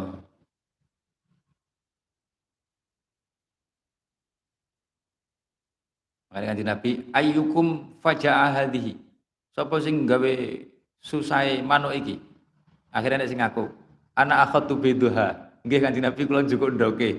[6.30, 8.94] Makanya kanjeng Nabi, ayyukum faja'a hadhihi.
[9.50, 10.62] Sapa sing gawe
[11.02, 12.29] susai manuk iki?
[12.90, 13.70] Akhirnya nek sing aku,
[14.18, 15.62] ana akhatu biduha.
[15.62, 17.10] Nggih kanjeng Nabi kula njukuk ndoke.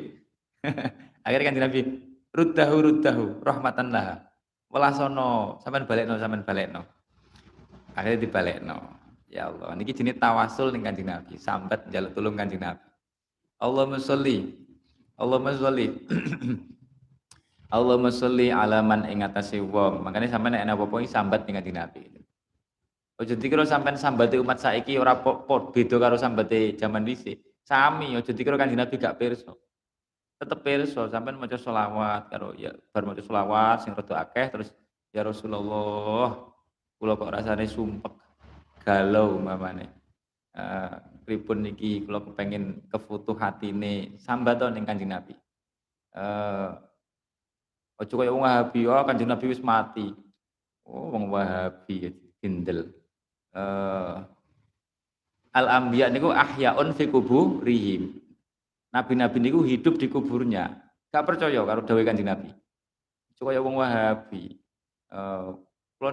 [1.27, 1.81] Akhirnya kanjeng Nabi,
[2.35, 4.15] ruddahu ruddahu rahmatan laha.
[4.71, 6.83] Welasono, sampean balekno sampean balekno.
[7.95, 8.79] Akhirnya dibalekno.
[9.31, 12.83] Ya Allah, niki jenis tawasul ning kanjeng Nabi, sambat njaluk tulung kanjeng Nabi.
[13.61, 14.57] Allahumma sholli
[15.21, 15.93] Allahumma sholli
[17.77, 20.03] Allahumma sholli ala man ing atase wong.
[20.03, 22.20] Makane sampean nek ana apa-apa sambat ning kanjeng Nabi.
[23.21, 27.45] Ojo dikira sampean sambate umat saiki ora pot beda karo sambate zaman dhisik.
[27.69, 29.53] Sami ojo dikira kanjeng Nabi gak pirsa.
[30.41, 34.73] Tetep pirsa sampean maca selawat karo ya bar maca selawat sing rada akeh terus
[35.13, 36.33] ya Rasulullah
[36.97, 38.17] kula kok rasane sumpek
[38.89, 39.93] galau mamane.
[40.57, 40.97] Uh,
[41.29, 45.37] pripun niki kula kepengin kefutuh hatine sambat ning kanjeng Nabi.
[46.17, 46.73] Uh,
[48.01, 50.09] Ojo kaya wong Wahabi, oh Kanjeng Nabi wis mati.
[50.89, 53.00] Oh wong Wahabi kindel.
[53.51, 54.23] Uh,
[55.51, 58.15] al anbiya niku ahyaun fi kuburihim.
[58.91, 60.79] Nabi-nabi niku hidup di kuburnya.
[61.11, 62.51] Gak percaya karo dawuh Kanjeng Nabi.
[63.35, 64.59] Ojo kaya wong Wahabi.
[65.11, 65.59] Uh,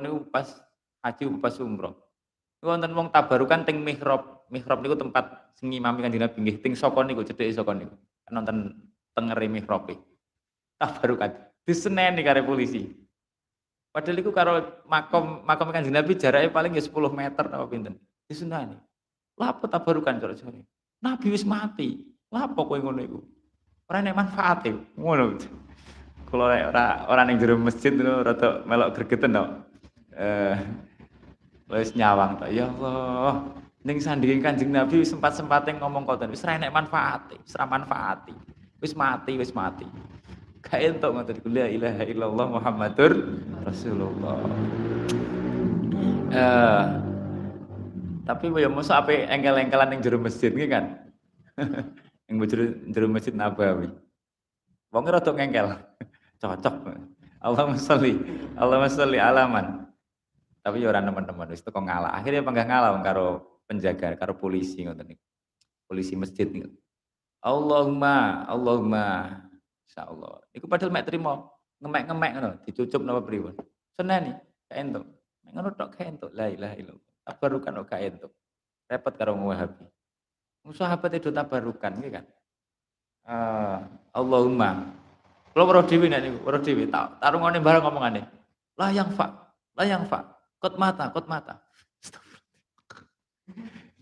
[0.02, 0.50] niku pas
[1.06, 1.94] haji pas umroh.
[2.58, 4.46] Niku wonten wong tabarukan teng mihrab.
[4.50, 7.94] Mihrab niku tempat sing ngimami Kanjeng Nabi nggih teng saka niku cedheke saka niku.
[8.34, 8.74] Nonton
[9.14, 9.90] tengere mihrab.
[10.78, 11.34] Tabarukan
[11.66, 13.07] diseneni kare polisi.
[13.98, 17.98] Padahal itu karo makom makom kanjeng Nabi jaraknya paling ya 10 meter apa pinten.
[18.30, 18.78] Diseneni.
[19.34, 20.62] Lapo tabarukan cara-cara.
[21.02, 22.06] Nabi wis mati.
[22.30, 23.18] Lapo kowe ngono iku?
[23.90, 24.78] Ora nek manfaate.
[24.94, 25.42] Ngono.
[26.30, 29.46] Kalau ora ora ning jero masjid ngono rada melok gregeten to.
[30.14, 30.62] Eh
[31.74, 32.54] wis nyawang to.
[32.54, 33.50] Ya Allah.
[33.82, 38.38] Ning sandinge Kanjeng Nabi sempat-sempate ngomong koten wis ora enek manfaate, wis manfaati.
[38.78, 39.90] Wis mati, wis mati.
[40.68, 43.12] Gak entuk ngoten iku la ilaha illallah Muhammadur
[43.64, 44.36] Rasulullah.
[46.28, 46.84] Eh
[48.28, 51.08] tapi ya mosok ape engkel-engkelan ning jero masjid iki kan.
[52.28, 53.88] ning jero jero masjid Nabawi.
[54.92, 55.72] Wong rada ngengkel.
[56.44, 56.76] Cocok.
[57.40, 58.20] Allahumma sholli
[58.60, 59.88] Allahumma sholli alaman.
[60.60, 62.12] Tapi ya teman-teman wis teko ngalah.
[62.12, 63.28] Akhirnya panggah ngalah karo
[63.72, 65.16] penjaga, karo polisi ngoten.
[65.88, 66.52] Polisi masjid.
[67.40, 69.47] Allahumma Allahumma
[69.96, 70.44] Allah.
[70.52, 73.56] Iku padahal mek trimo ngemek-ngemek ngono, dicucup napa pripun.
[73.96, 74.34] Seneni,
[74.68, 75.06] gak entuk.
[75.46, 76.30] Mek ngono tok gak entuk.
[76.36, 77.12] La ilaha illallah.
[77.24, 78.32] Tabarukan kok gak entuk.
[78.88, 79.86] Repot karo Wahabi.
[80.68, 82.26] Sahabat itu tabarukan nggih kan.
[83.28, 83.80] Uh,
[84.12, 84.84] Allahumma.
[85.56, 88.22] Kalau weruh dhewe nek niku, weruh dhewe tak tarungane bareng ngomongane.
[88.78, 89.32] La yang fa,
[89.74, 90.22] la yang fa.
[90.60, 91.58] Kot mata, kot mata.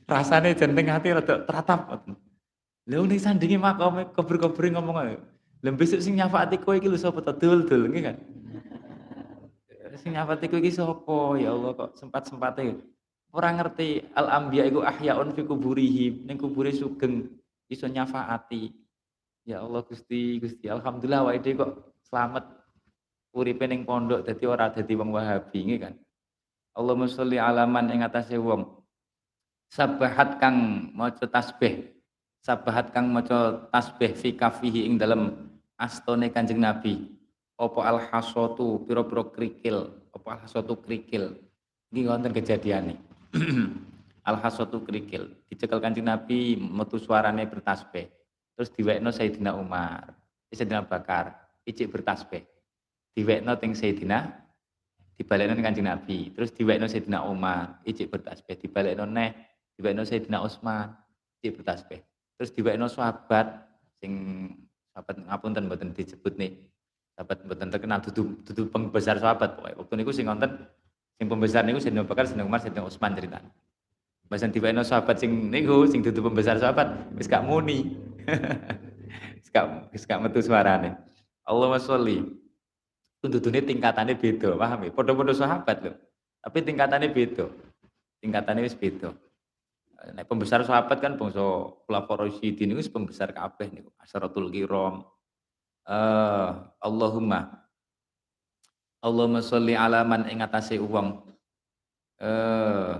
[0.05, 2.01] Rasane jenteng hati rada teratap.
[2.85, 5.17] Lha ning sandinge makome kober-kober ngomong ae.
[5.65, 7.33] Lah besok sing nyafaati kowe iki lho sapa to?
[7.33, 8.17] Dul-dul nggih kan.
[9.97, 11.41] Sing nyafaati kowe iki sapa?
[11.41, 12.77] Ya Allah kok sempat-sempate
[13.33, 17.33] Orang ngerti al anbiya iku ahyaun fi kuburihim ning kubure sugeng
[17.65, 18.69] iso nyafaati.
[19.43, 22.45] Ya Allah Gusti, Gusti alhamdulillah wae kok selamat
[23.33, 25.93] uripe ning pondok dadi ora dadi wong Wahabi nggih kan.
[26.77, 28.85] Allahumma sholli ala man ing atase wong
[29.73, 31.95] sabahat kang maca tasbih
[32.45, 35.33] sabahat kang maca tasbih fi kafihi ing dalem
[35.79, 37.11] astone Kanjeng Nabi.
[37.55, 39.95] Apa al hasatu pira-pira krikil?
[40.11, 41.39] Apa al hasatu krikil?
[41.91, 42.99] Iki wonten kejadiane.
[44.25, 45.31] Al hasatu krikil.
[45.47, 48.09] Dicekel Kanjeng Nabi metu suarane bertasbih.
[48.57, 50.11] Terus diwekno Sayyidina Umar
[50.49, 52.41] Sayyidina Bakar ijik bertasbih.
[53.13, 54.25] Diwekno teng Sayyidina
[55.15, 56.33] dibalekno Kanjeng Nabi.
[56.33, 58.57] Terus diwekno Sayyidina Umar ijik bertasbih.
[58.59, 59.31] Dibalekno neh
[59.77, 60.95] diwekno Sayyidina Utsman
[61.39, 62.01] ijik bertasbih.
[62.35, 63.61] Terus diwekno sahabat
[64.01, 64.11] sing
[64.95, 66.55] sahabat ngapunten mboten disebut nih
[67.19, 70.51] sahabat mboten terkenal dudu dudu pembesar sahabat pokoknya waktu niku sing wonten
[71.19, 73.43] sing pembesar niku Sayyidina Bakar Sayyidina Umar Sayyidina Utsman cerita
[74.25, 77.99] Bahasan diwekno sahabat sing niku sing dudu pembesar sahabat wis gak muni
[79.43, 80.95] wis gak wis gak metu suarane
[81.43, 82.23] Allahumma sholli
[83.29, 84.91] Dudune tingkatannya beda, paham ya?
[84.93, 85.95] Podo-podo sahabat loh.
[86.45, 87.49] Tapi tingkatannya beda.
[88.21, 89.13] Tingkatannya wis beda.
[90.13, 91.41] Nah, pembesar sahabat kan bangsa
[91.85, 93.89] Khulafaur Rasyidin itu pembesar kabeh niku.
[93.97, 95.01] Asyaratul Kiram.
[95.85, 97.65] Uh, Allahumma
[99.01, 101.29] Allahumma sholli ala man ing atase wong
[102.17, 102.97] eh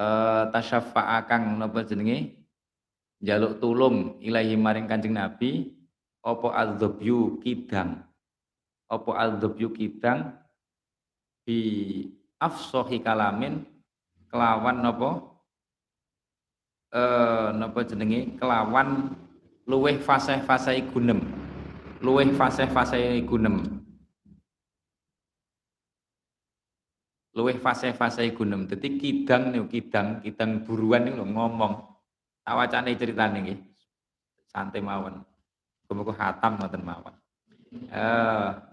[0.00, 2.40] uh, tasyafa'a kang napa jenenge
[3.20, 5.76] jaluk tulung ilahi maring Kanjeng Nabi
[6.24, 8.08] apa adzabyu kidang
[8.88, 10.32] opo al-dhabyu kidang
[11.44, 12.08] bi
[12.40, 13.60] afsohi kalamin
[14.32, 15.37] kelawan nopo
[16.92, 18.36] eh nopo jenenge?
[18.40, 19.12] Kelawan
[19.68, 21.20] luweh fasih-fasih gunem.
[22.00, 23.84] Luweh fasih-fasih gunem.
[27.36, 28.66] Luweh fasih-fasih gunem.
[28.66, 31.74] Dadi kidang nih kidang kidang buruan nih ngomong.
[32.48, 33.58] Awacane ceritane nggih.
[34.48, 35.20] Santai mawon.
[35.88, 37.14] Muga hatam ngoten mawon.
[37.92, 38.68] Eh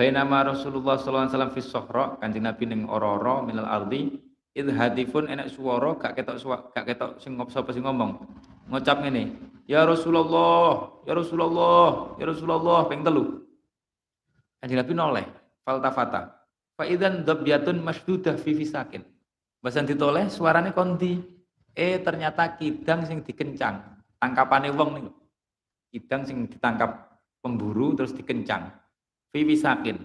[0.00, 4.16] Bainama Rasulullah sallallahu alaihi wasallam fi sohra, Kanjeng Nabi ning ora-ora minal ardi,
[4.56, 6.36] id hadifun enak suara gak ketok
[6.74, 8.18] gak ketok sing sapa sing ngomong.
[8.70, 9.34] Ngucap ngene,
[9.66, 13.42] "Ya Rasulullah, ya Rasulullah, ya Rasulullah" ping telu.
[14.62, 15.26] Kanjeng Nabi noleh,
[15.66, 16.46] faltafata.
[16.78, 19.02] Fa idzan dabyatun masdudah fi fisakin.
[19.58, 21.18] Bahasan ditoleh suarane kondi.
[21.74, 23.80] Eh ternyata kidang sing dikencang.
[24.20, 25.12] Tangkapane wong niku.
[25.90, 27.10] Kidang sing ditangkap
[27.40, 28.68] pemburu terus dikencang
[29.32, 29.96] fi wisakin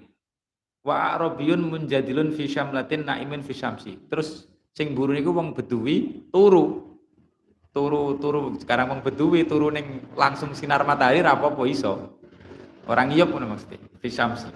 [0.86, 3.98] wa arabiyun munjadilun fi syamlatin naimin fi syamsi.
[4.06, 4.46] Terus
[4.78, 6.94] sing buru niku wong beduwi turu.
[7.74, 8.54] Turu turu.
[8.62, 12.22] Sekarang wong beduwi turu ning langsung sinar matahari ra apa iso.
[12.86, 14.48] Orang iyop ngono mesti fi syamsi.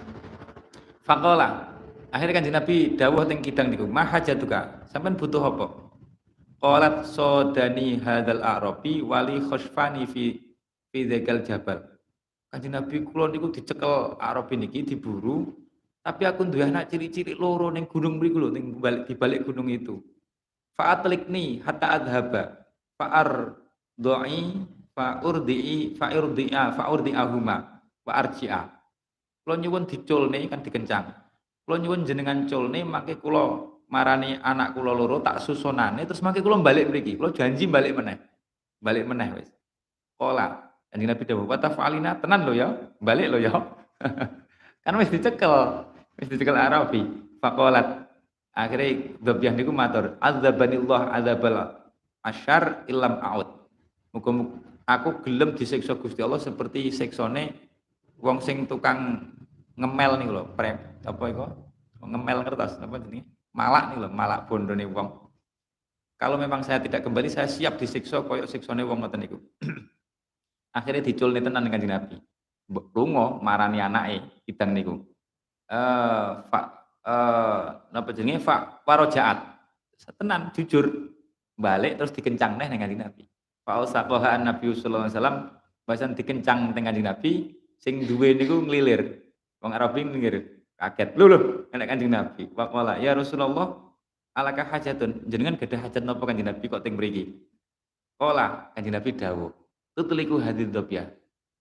[1.02, 1.74] Faqala
[2.14, 5.66] akhirnya kan Nabi dawuh teng kidang niku mahajatuka sampean butuh apa?
[6.62, 10.38] Qalat sodani hadzal arabi wali khosfani fi
[10.94, 11.90] fi dzakal jabal.
[12.50, 15.54] Kanjeng Nabi kula niku dicekel Arab niki diburu,
[16.00, 19.68] tapi aku duwe anak ciri-ciri loro ning gunung mriku lho ning balik di balik gunung
[19.68, 20.00] itu.
[20.80, 22.64] Fa'atlikni hatta adhaba
[22.96, 23.52] fa'ar
[24.00, 24.64] do'i
[24.96, 27.56] fa'urdi'i fa'urdi'a fa'urdi'ahuma
[28.08, 28.62] wa arji'a.
[29.44, 31.06] Kula nyuwun diculne kan dikencang.
[31.68, 36.64] Kula nyuwun jenengan culne mangke kula marani anak kula loro tak susunane terus mangke kula
[36.64, 37.20] balik mriki.
[37.20, 38.16] Kula janji balik meneh.
[38.80, 39.52] Balik meneh wis.
[40.16, 43.54] Kala Kanjeng Nabi dawuh, "Wa taf'alina tenan lo ya, balik lo ya."
[44.82, 45.86] kan wis dicekel,
[46.20, 47.02] wis dicekel Arabi.
[47.40, 48.04] Faqalat
[48.52, 51.56] akhirnya Dhabiah niku matur, "Adzabanillah adzabal
[52.20, 53.48] asyar ilam a'ud."
[54.12, 54.30] Muga
[54.84, 57.54] aku gelem disiksa Gusti Allah seperti siksane
[58.20, 59.32] wong sing tukang
[59.80, 61.48] ngemel nih lho, prep apa iku?
[62.04, 63.24] Ngemel kertas apa jenenge?
[63.56, 65.08] Malak nih lho, malak bondone wong.
[66.20, 69.40] Kalau memang saya tidak kembali, saya siap disiksa koyok siksane wong ngoten niku.
[70.76, 72.16] Akhirnya diculne tenan Kanjeng Nabi.
[72.94, 75.00] Lunga marani anake idang niku.
[75.70, 76.60] Eh fa
[77.06, 77.64] eh
[77.94, 79.38] napa jenenge fa warojaat.
[80.18, 80.90] Tenan jujur
[81.54, 83.24] balik terus dikencang neh dengan Nabi.
[83.62, 85.36] Fa usaqaha Nabi sallallahu alaihi wasallam
[85.86, 89.22] bahasan dikencang dengan Nabi sing duwe niku nglilir.
[89.62, 90.36] Wong Arabi nglilir.
[90.80, 91.12] Kaget.
[91.20, 91.38] Lho lho,
[91.70, 92.48] enak Kanjeng Nabi.
[92.56, 93.76] Waqala ya Rasulullah
[94.32, 95.28] alaka hajatun.
[95.28, 97.36] Jenengan gadah hajat napa Kanjeng Nabi kok teng mriki?
[98.16, 99.52] Kala Kanjeng Nabi dawuh
[99.94, 101.08] tutliku hadid dobya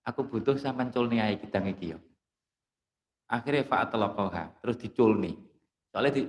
[0.05, 1.97] aku butuh sampean culni ae kidang iki yo
[3.29, 5.37] akhirnya fa'atalaqaha terus diculni
[5.93, 6.21] soalnya di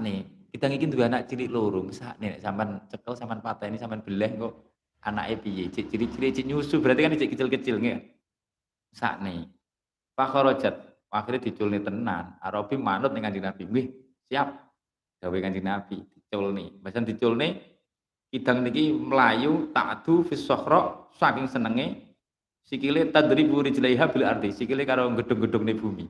[0.00, 0.18] nih
[0.56, 4.56] Kita iki duwe anak cilik loro, sak nek sampean cekel sampean pateni sampean beleh kok
[5.04, 5.68] anake piye?
[5.68, 8.00] Cik ciri-ciri cik nyusu berarti kan cik kecil-kecil nggih.
[8.96, 9.52] Sakne.
[10.16, 10.80] Fakharajat
[11.12, 12.40] akhirnya diculni tenan.
[12.40, 13.68] Arabi manut Kanjeng Nabi.
[13.68, 13.86] Nggih,
[14.32, 14.48] siap.
[15.20, 16.72] Gawe Kanjeng Nabi diculni.
[16.80, 17.60] Basan diculni
[18.32, 22.16] kidang niki melayu ta'du fis sohro saking senenge
[22.64, 26.06] sikile tadribu rijlaiha bil ardi sikile karo gedung-gedungne bumi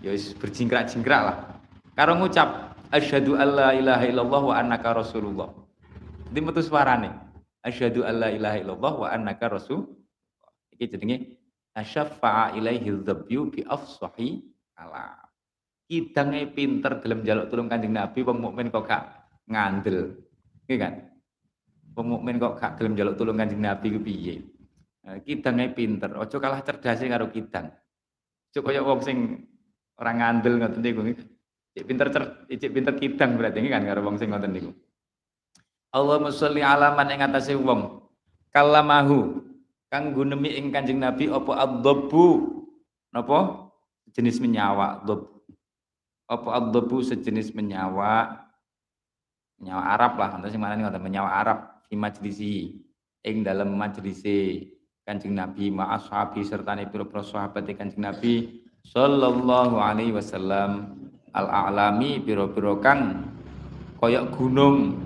[0.00, 1.36] ya berjingkrak-jingkrak lah.
[1.96, 5.48] Karo ngucap asyhadu alla ilaha illallah wa annaka rasulullah.
[6.32, 7.10] Ini metu suarane
[7.64, 9.86] asyhadu alla ilaha illallah wa annaka rasul.
[10.74, 11.16] Iki jenenge
[11.76, 14.40] asyaffa'a ilaihi dzabyu bi afsahi
[14.74, 15.30] kalam
[15.90, 20.22] kidange pinter dalam jaluk tulung Kanjeng Nabi wong mukmin kok gak ngandel.
[20.70, 20.94] Nggih kan?
[21.98, 24.38] Wong mukmin kok gak gelem jaluk tulung Kanjeng Nabi ku piye?
[25.02, 27.74] Nah, kidange pinter, ojo kalah cerdas karo kidang.
[28.54, 29.18] Ojo kaya wong sing
[30.00, 31.00] orang ngandel ngoten niku.
[31.70, 34.72] Cek pinter cer, cek pinter kidang berarti kan karo wong sing ngoten niku.
[35.92, 38.00] Allahumma sholli ala man ing atase wong.
[38.50, 39.46] Kalamahu
[39.92, 42.58] kang gunemi ing Kanjeng Nabi apa adzabu
[43.14, 43.70] napa?
[44.10, 45.30] Jenis menyawa dhab
[46.30, 48.42] apa adzabu sejenis menyawa
[49.58, 52.54] menyawa Arab lah nanti sing mana ngoten menyawa Arab di majlisi
[53.26, 54.66] ing dalam majlisi
[55.02, 60.96] Kanjeng Nabi ma ashabi serta pira-pira sahabat Kanjeng Nabi sallallahu alaihi wasallam
[61.34, 63.00] al-a'lami pira-pira kang
[64.00, 64.96] koyok gunung.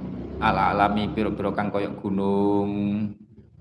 [0.42, 2.70] Al-a'lami pira-pira kang koyok gunung.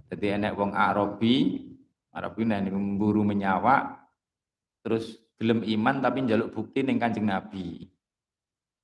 [0.09, 1.65] Jadi enek wong Arabi
[2.13, 4.05] Arabi nek memburu menyawa
[4.85, 7.89] terus belum iman tapi njaluk bukti ning Kanjeng Nabi.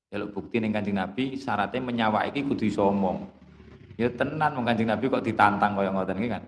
[0.09, 3.29] Jaluk bukti ning Kanjeng Nabi syaratnya menyawa iki kudu iso omong.
[4.01, 6.43] Ya tenan wong Kanjeng Nabi kok ditantang kaya ngoten iki kan?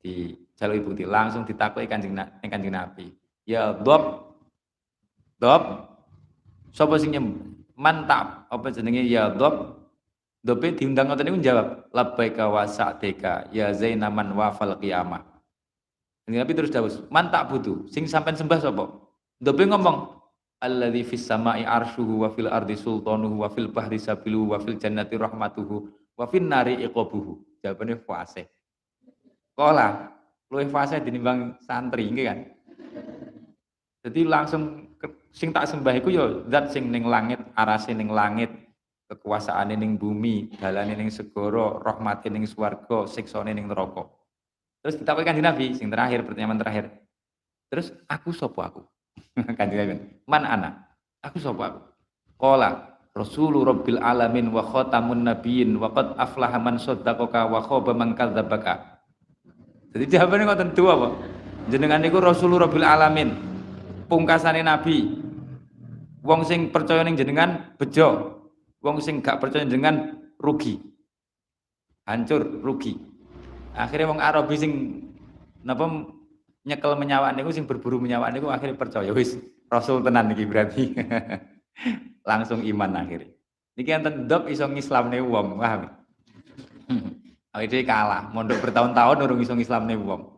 [0.00, 0.12] Di
[0.56, 3.12] jalur bukti langsung ditakuti kanjeng kanjeng Nabi.
[3.46, 4.34] Ya dob
[5.38, 5.62] dob
[6.74, 7.14] sapa sing
[7.78, 8.50] mantap.
[8.50, 9.06] Apa jenenge?
[9.06, 9.86] Ya dob
[10.42, 15.22] dobe diundang ngoten niku jawab labbaika wa sa'deka ya zainaman wa fal qiyamah.
[16.26, 17.86] Nabi terus dawuh, mantap butuh.
[17.86, 18.90] Sing sampean sembah sapa?
[19.38, 20.10] Dobe ngomong
[20.58, 25.14] alladzi fis sama'i arshuhu wa fil ardi sultanuhu wa fil bahri sabiluhu wa fil jannati
[25.14, 25.86] rahmatuhu
[26.18, 27.62] wa fin nari iqabuhu.
[27.62, 28.42] Jawabane fasih.
[29.54, 30.10] Sekolah
[30.50, 32.38] luwih fase dinimbang santri nggih kan
[34.06, 34.94] jadi langsung
[35.34, 38.54] sing tak sembah iku ya zat sing ning langit arase ning langit
[39.10, 44.06] kekuasaan ning bumi dalane ning segara rahmate ning swarga siksane ning neraka.
[44.86, 46.86] Terus kita kan Nabi sing terakhir pertanyaan terakhir.
[47.66, 48.86] Terus aku sopo aku?
[49.58, 49.94] Kanjeng Nabi
[50.30, 50.70] man ana?
[51.26, 51.80] Aku sopo aku.
[52.38, 58.14] Qala Rasulu Rabbil Alamin wa khatamun nabiyyin wa qad aflaha man saddaqaka wa khaba man
[58.14, 59.02] kadzdzabaka.
[59.98, 61.10] Jadi jawabannya nggak tentu apa?
[61.66, 63.55] Jenengan niku Rasulullah Rabbil Alamin.
[64.06, 65.22] Pungkasane Nabi.
[66.26, 68.38] Wong sing percaya ning jenengan bejo.
[68.82, 70.78] Wong sing gak percaya jenengan rugi.
[72.06, 72.98] Hancur, rugi.
[73.74, 74.72] Akhirnya wong Arabi sing
[75.66, 75.86] napa
[76.66, 80.94] nyekel menyawa niku sing berburu menyawa niku akhirnya percaya wis Rasul tenan niki berarti.
[82.30, 83.34] Langsung iman akhirnya.
[83.76, 85.92] Niki enten dop iso ngislamne wong, paham?
[87.54, 90.35] Awake kalah, mondok bertahun-tahun urung iso nih wong.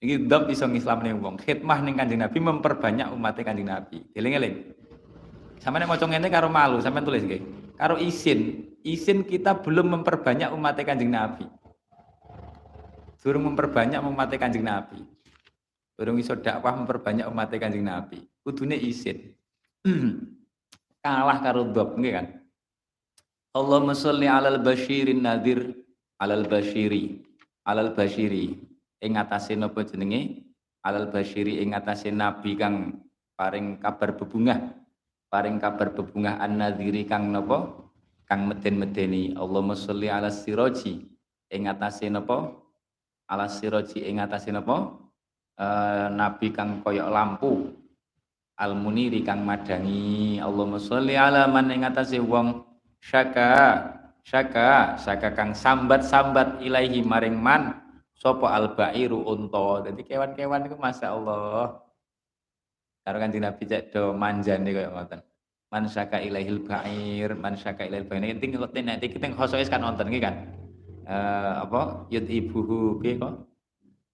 [0.00, 1.36] Iki ndok iso nih wong.
[1.36, 3.96] Khidmah ning Kanjeng Nabi memperbanyak umatnya Kanjeng Nabi.
[4.16, 4.54] Eling-eling.
[5.60, 7.42] Sampeyan maca ngene karo malu, sampeyan tulis nggih.
[7.76, 11.44] Karo isin, isin kita belum memperbanyak umatnya Kanjeng Nabi.
[13.20, 15.04] Durung memperbanyak umatnya Kanjeng Nabi.
[16.00, 18.24] Durung iso dakwah memperbanyak umatnya Kanjeng Nabi.
[18.40, 19.36] Kudune isin.
[21.04, 22.26] kalah karo ndok nggih kan.
[23.52, 25.74] Allahumma sholli alal basyirin nadir
[26.22, 27.18] alal basyiri
[27.66, 28.69] alal basyiri
[29.00, 30.46] ing atase napa jenenge?
[30.80, 33.04] Alal basyiri ing atase nabi kang
[33.36, 34.80] paring kabar bebungah
[35.30, 37.70] paring kabar bebungah an-nadziri kang napa?
[38.26, 39.34] Kang meden-medeni.
[39.34, 41.06] Allahumma sholli ala siraji
[41.50, 42.50] ing atase napa?
[43.30, 44.90] Ala siraji ing atase napa?
[45.54, 45.66] E,
[46.14, 47.70] nabi kang koyok lampu.
[48.60, 50.42] Al muniri kang madangi.
[50.42, 52.66] Allahumma sholli ala man ing atase wong
[53.00, 53.80] syaka
[54.26, 57.79] syaka syaka kang sambat-sambat ilaihi maring man
[58.20, 59.88] sopo albairu unta.
[59.88, 61.80] Jadi kewan-kewan itu masya Allah
[63.00, 65.20] karo kan Nabi cek do manjane kaya ngoten.
[65.72, 68.22] Man syaka ilaihil ba'ir man syaka ilaihil ba'ir.
[68.22, 70.34] Ini tinggal nek kita khosois kan nonton iki kan?
[71.08, 72.06] Uh, apa?
[72.12, 73.34] Yud ibuhu kok.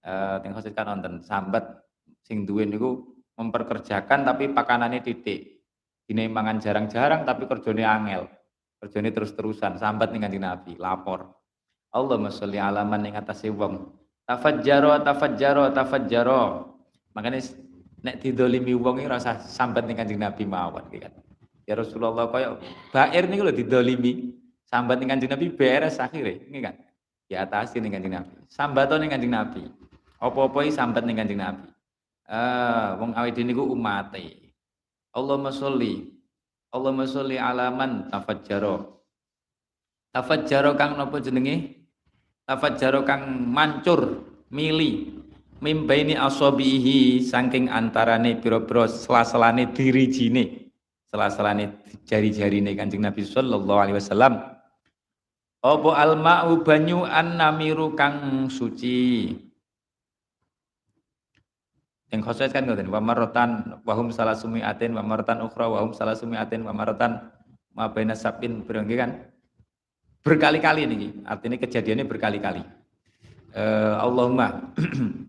[0.07, 1.83] Uh, ting khosois kan nonton sambat
[2.23, 3.03] sing duwe niku
[3.35, 5.61] memperkerjakan tapi pakanannya titik
[6.07, 8.29] dine mangan jarang-jarang tapi kerjane angel.
[8.77, 9.81] Kerjane terus-terusan.
[9.81, 11.33] Sambat ning Kanjeng Nabi, lapor.
[11.91, 13.91] Allahumma sholli ala man ing atase wong.
[14.27, 16.41] Tafajjaro tafajjaro tafajjaro.
[17.15, 17.39] Makanya
[18.03, 21.13] nek didolimi wong iki rasa sambat ning Kanjeng Nabi mawon kan.
[21.67, 22.59] Ya Rasulullah kaya
[22.91, 24.35] bair niku lho didolimi.
[24.67, 26.75] Sambat ning Kanjeng Nabi beres akhire, ini kan.
[27.31, 28.35] Diatasi ning Kanjeng Nabi.
[28.51, 29.63] Sambato ning Kanjeng Nabi.
[30.19, 31.71] Apa-apa iki sambat ning Kanjeng Nabi.
[32.27, 34.51] Eh, wong awake niku umate.
[35.15, 36.11] Allahumma sholli.
[36.75, 38.83] Allahumma sholli ala man tafajjara.
[40.11, 41.76] Tafajjara kang napa jenenge?
[42.47, 44.23] Tafajjara kang mancur,
[44.55, 45.19] mili.
[45.57, 50.69] Mimbaini asabihi saking antarane pira-pira sela-selane dirijine.
[51.09, 54.37] Sela-selane jari-jarine Kanjeng Nabi sallallahu alaihi wasallam.
[55.65, 59.33] Apa alma'u banyu an namiru kang suci.
[62.13, 65.91] Yang khosais kan ngoten, wa maratan wa hum salasumi atin wa maratan ukhra wa hum
[65.91, 67.19] salasumi atin wa maratan
[67.75, 69.11] ma baina sabin berengge kan.
[70.27, 72.59] Berkali-kali nih, artinya kejadiannya berkali-kali.
[73.55, 74.75] Uh, Allahumma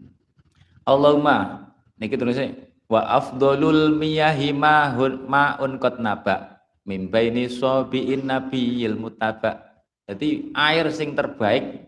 [0.91, 1.71] Allahumma
[2.03, 2.51] niki tulisnya
[2.91, 9.71] wa afdolul miyahi ma'un ma'un qad naba min baini sabiin nabiyil mutaba.
[10.11, 11.87] Jadi air sing terbaik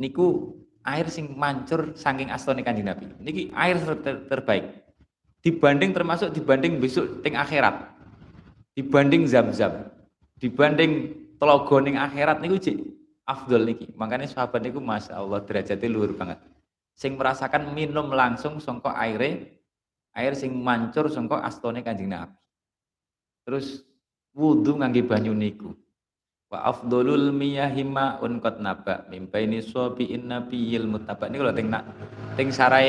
[0.00, 0.56] niku
[0.86, 3.12] air sing mancur saking astone Kanjeng Nabi.
[3.20, 4.64] Niki air ter terbaik.
[5.44, 7.84] Dibanding termasuk dibanding besok ting akhirat.
[8.72, 9.92] Dibanding zam-zam.
[10.38, 12.78] Dibanding telogo ning akhirat niku cik
[13.28, 13.86] afdol niki.
[13.94, 16.40] Makanya sahabat niku Masya Allah derajatnya luhur banget.
[16.98, 19.62] Sing merasakan minum langsung songkok aire,
[20.16, 22.34] air sing mancur songkok astone Kanjeng Nabi.
[23.46, 23.86] Terus
[24.34, 25.70] wudhu ngangge banyu niku.
[26.48, 31.84] Wa afdolul miyahi ma'un qad naba min baini sabiin nabiyil muttaba niku lho ting nak
[32.40, 32.88] ting sarai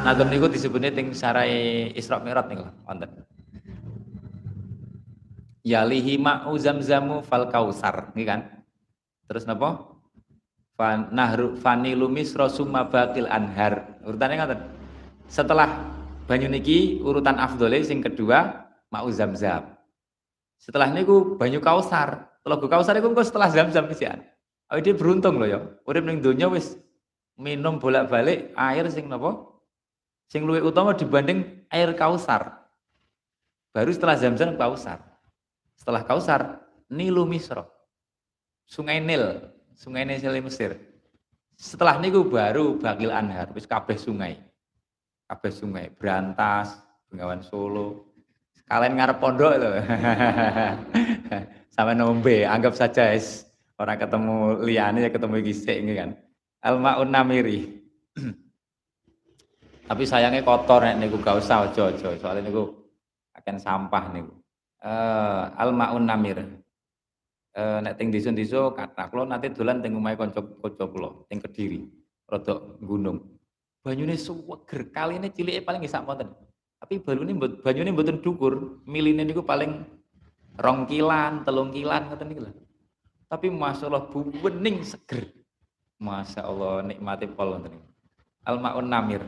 [0.00, 3.10] Nadam niku disebutnya ting sarai Isra Mi'raj niku wonten.
[5.60, 8.40] Yalihi ma'u zamzamu fal kausar nggih kan.
[9.28, 9.86] Terus napa?
[11.12, 14.00] Nahru fanilu misra summa baqil anhar.
[14.00, 14.60] Urutannya ngoten.
[15.28, 15.68] Setelah
[16.24, 19.76] banyu niki urutan afdole sing kedua ma'u zamzam.
[20.56, 22.32] Setelah niku banyu kausar.
[22.40, 24.24] Telaga kausar iku engko setelah zam-zam isian.
[24.72, 25.60] Awake dia beruntung loh ya.
[25.84, 26.80] Urip ning donya wis
[27.36, 29.36] minum bolak-balik air sing napa?
[30.32, 32.64] Sing luwih utama dibanding air kausar.
[33.76, 35.09] Baru setelah zam-zam kausar.
[35.80, 36.60] Setelah kausar
[36.92, 37.64] Nilu Misro.
[38.68, 40.76] Sungai Nil, Sungai Nil Mesir.
[41.56, 44.36] Setelah niku baru Bakil Anhar, wis kabeh sungai.
[45.24, 46.76] Kabeh sungai, Berantas,
[47.08, 48.10] Bengawan Solo,
[48.70, 49.70] Kalian ngarep pondok itu.
[51.74, 53.42] Sampai nombe, anggap saja es
[53.74, 56.14] orang ketemu liane ya ketemu gisik ini kan.
[56.62, 57.66] Almaun namiri.
[59.90, 62.70] Tapi sayangnya kotor nek niku gak usah ojo-ojo, soalnya niku
[63.34, 64.39] akan sampah niku.
[64.80, 66.40] Uh, almaun namir.
[67.52, 71.84] Uh, nek ting disun-disun kata kula nanti dolan teng omahe kanca-kanca kula teng Kediri,
[72.24, 73.20] rodok gunung.
[73.84, 76.32] Banyune suweger, kaline cilike paling sak monten.
[76.80, 79.84] Tapi baru ini banyu ini buatan dukur, miline niku paling
[80.56, 82.52] rongkilan, telungkilan kata nih lah.
[83.28, 85.28] Tapi masya Allah bening seger.
[86.00, 87.76] Masya Allah nikmati pol ngoten
[88.48, 89.20] Al maun namir.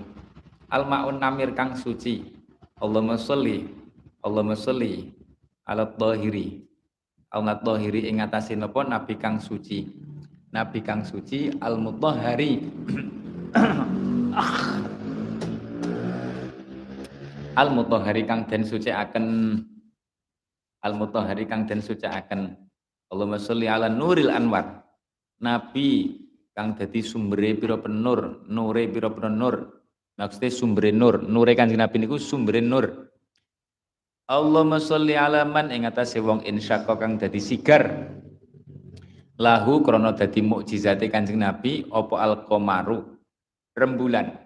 [0.73, 2.25] Al maun namir kang suci.
[2.81, 3.69] Allahumma sholli
[4.27, 5.22] Allahumma sholli
[5.67, 6.63] ala tahiri.
[7.33, 8.85] Allah tahiri ing atase napa?
[8.85, 9.87] Nabi kang suci.
[10.53, 12.61] Nabi kang suci al mutahhari.
[17.61, 19.25] al mutahhari kang den akan
[20.85, 22.57] al mutahhari kang den akan
[23.13, 24.81] Allahumma sholli ala nuril anwar.
[25.45, 26.17] Nabi
[26.57, 29.85] kang dadi sumbere pira penur nure pira penur.
[30.17, 31.25] Maksudnya sumbere nur.
[31.25, 33.12] Nure kanjeng nabi niku sumbere nur
[34.31, 35.71] Allahumma sholli ala man.
[35.75, 38.13] Ing atase wong insyaqqa kang dadi sigar.
[39.41, 43.19] Lahu krana dadi mukjizate kanjeng nabi apa al qamaru
[43.75, 44.39] rembulan.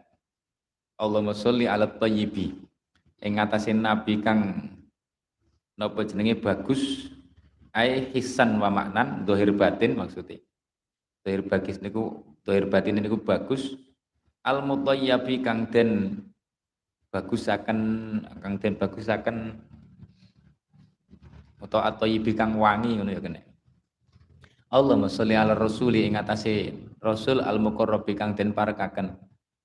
[0.96, 2.56] Allahumma sholli ala thayyibi
[3.20, 4.72] ing ngatasin nabi kang
[5.76, 7.12] napa jenenge bagus
[7.76, 10.40] ai hisan wa maknan dohir batin maksudnya.
[11.20, 13.76] Dohir bagis niku dohir batin niku bagus.
[14.46, 16.22] Al mutayyabi kang den
[17.16, 17.78] bagusaken
[18.44, 19.56] kang den bagusaken
[21.64, 22.04] atau atau
[22.36, 23.40] kang wangi ngono ya kene.
[24.68, 29.16] Allahumma sholli ala rasuli ing atase rasul al muqarrabi kang den parekaken.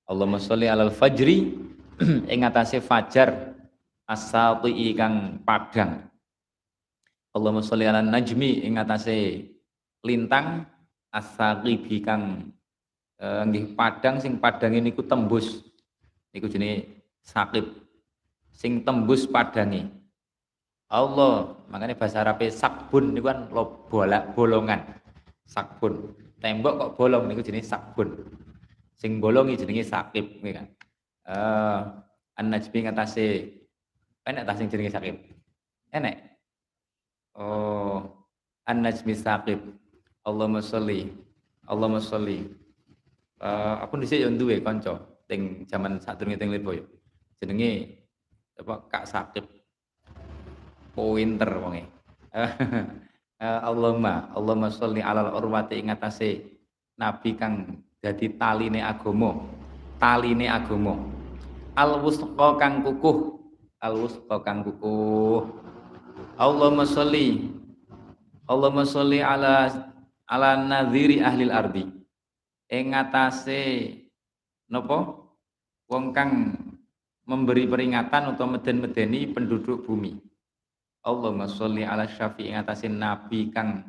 [0.08, 1.52] Allahumma sholli ala fajri
[2.32, 3.52] ing atase fajar
[4.08, 6.08] asati kang padang.
[7.36, 9.44] Allahumma sholli ala najmi ing atase
[10.00, 10.64] lintang
[11.12, 12.48] asaqibi kang
[13.20, 15.60] eh, nggih padang sing padang ini ku tembus.
[16.32, 17.66] Niku jenenge sakib
[18.52, 19.88] sing tembus padange
[20.92, 24.84] Allah makanya bahasa Arab sakbun niku kan lo bolak bolongan
[25.48, 26.12] sakbun
[26.42, 28.12] tembok kok bolong niku jenis sakbun
[28.98, 30.66] sing bolongi jenenge sakib kan
[31.26, 31.80] uh,
[32.36, 33.56] an-najmi ngatasi
[34.22, 35.32] kan tak sing jenenge sakit
[35.92, 36.16] Enek.
[37.36, 38.00] Oh,
[38.64, 39.60] An-Najmi Saqib.
[40.24, 41.12] Allahumma sholli.
[41.68, 42.48] Allahumma sholli.
[43.36, 44.96] Uh, aku dhisik yo duwe kanca
[45.28, 46.88] ting zaman sadurunge ting Lirboyo.
[47.42, 47.98] Jenenge
[48.54, 49.50] apa Kak Saqib.
[50.94, 51.90] Pointer wonge.
[53.42, 55.90] Allahumma Allahumma sholli alal urwati ing
[56.94, 59.42] nabi kang dadi taline agama.
[59.98, 60.94] Taline agama.
[61.74, 63.42] Al wusqa kang kukuh.
[63.82, 65.42] Al wusqa kang kukuh.
[66.38, 67.50] Allahumma sholli
[68.46, 69.66] Allahumma sholli ala
[70.30, 71.84] ala nadhiri ahli ardi
[72.72, 73.92] ing ngatasé
[74.72, 75.12] napa
[75.92, 76.56] wong kang
[77.32, 80.20] memberi peringatan atau meden-medeni penduduk bumi.
[81.00, 83.88] Allahumma sholli ala syafi'i ngatasin nabi kang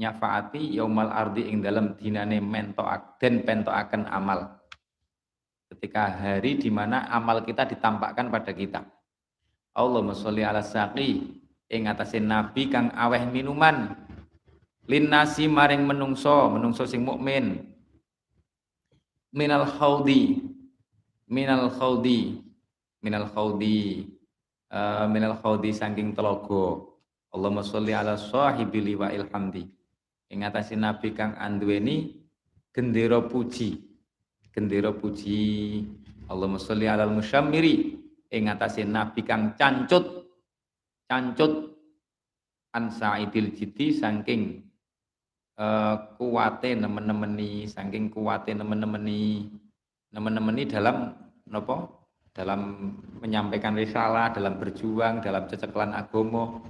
[0.00, 4.56] nyafaati yaumal ardi ing dalam dinane mentoak dan pentoaken amal.
[5.68, 8.80] Ketika hari di mana amal kita ditampakkan pada kita.
[9.76, 13.92] Allahumma sholli ala saqi ing ngatasin nabi kang aweh minuman.
[14.88, 17.68] Linnasi maring menungso menungso sing mukmin.
[19.28, 20.40] Minal khaudi
[21.28, 22.47] minal khaudi
[23.04, 24.08] minal khaudi
[24.72, 29.68] uh, minal khaudi saking telogo Allahumma sholli ala sahibi wa ilhamdi.
[30.32, 32.16] Ing atase nabi kang anduweni
[32.72, 33.76] gendera puji.
[34.48, 35.84] Gendera puji.
[36.32, 38.00] Allahumma sholli ala musyammiri.
[38.32, 40.24] Ing atase nabi kang cancut
[41.08, 41.72] cancut
[42.76, 44.60] an sa'idil jiti saking
[45.56, 49.48] uh, kuwate nemen-nemeni saking kuwate nemen-nemeni
[50.12, 51.16] nemen-nemeni dalam
[51.48, 51.97] nopo
[52.38, 56.62] dalam menyampaikan risalah dalam berjuang dalam ceceklan agomo.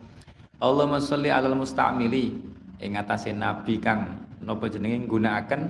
[0.64, 2.56] Allahumma sholli alal mustamili.
[2.78, 5.62] Ing atase nabi kang nopo jenenge nggunakaken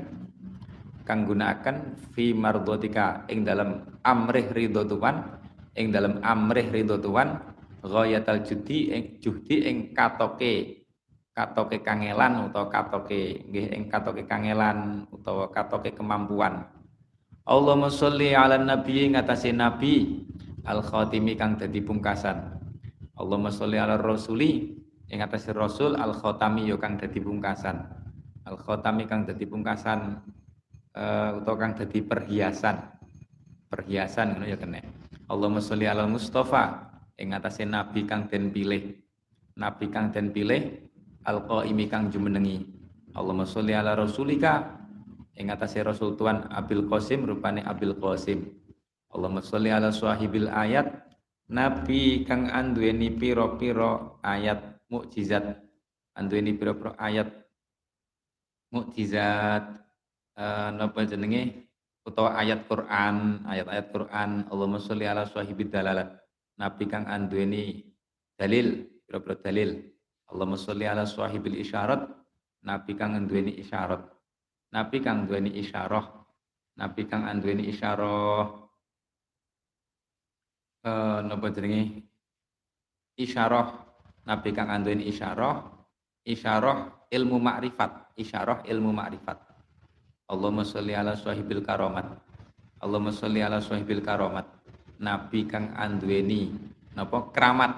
[1.08, 5.24] kang gunakaken fi mardotika ing dalam amrih ridho Tuhan
[5.72, 7.40] ing dalam amrih ridho Tuhan
[7.80, 10.84] ghayatal judi ing juhdi ing katoke
[11.32, 16.68] katoke kangelan utawa katoke nggih ing katoke kangelan utawa katoke kemampuan
[17.48, 20.20] Allahumma sholli ala nabi ngatasi nabi
[20.68, 22.36] al khatimi kang dadi pungkasan.
[23.16, 24.76] Allahumma sholli ala rasuli
[25.08, 27.80] ing atase rasul al khatami yo kang dadi pungkasan.
[28.44, 30.20] Al khatami kang dadi pungkasan
[30.92, 32.76] uh, utawa kang dadi perhiasan.
[33.72, 34.84] Perhiasan ngono ya kene.
[35.32, 36.84] Allahumma sholli ala mustafa
[37.16, 38.92] ing atase nabi kang den pilih.
[39.56, 40.84] Nabi kang den pilih
[41.24, 42.60] al-qaimi kang jumenengi.
[43.16, 44.77] Allahumma sholli ala rasulika
[45.46, 48.50] atase rasul tuan Abil Qasim rupane Abil Qasim.
[49.14, 50.90] Allahumma sholli ala sahibil ayat.
[51.48, 55.62] Nabi kang anduweni piro-piro ayat mukjizat.
[56.18, 57.30] Anduweni piro-piro ayat
[58.74, 59.64] mukjizat
[60.34, 61.70] uh, napa jenenge?
[62.02, 64.30] Utawa ayat Quran ayat-ayat Quran.
[64.50, 66.18] Allahumma sholli ala sahibid dalalah.
[66.58, 67.86] Nabi kang anduweni
[68.34, 69.70] dalil piro-piro dalil.
[70.34, 72.10] Allahumma sholli ala sahibil isyarat.
[72.66, 74.17] Nabi kang nduweni isyarat
[74.72, 76.04] nabi kang nduweni isyarah.
[76.78, 78.44] Nabi kang nduweni isyarah.
[80.86, 82.06] Eh napa jenenge?
[83.18, 83.66] Isyarah.
[84.28, 85.64] Nabi kang nduweni isyarah.
[86.28, 88.14] Isyarah ilmu makrifat.
[88.20, 89.38] Isyarah ilmu makrifat.
[90.28, 92.04] Allahumma sholli ala sahibil karomat.
[92.84, 94.44] Allahumma sholli ala sahibil karomat.
[95.00, 96.52] Nabi kang anduweni
[96.92, 97.32] napa?
[97.32, 97.72] Keramat.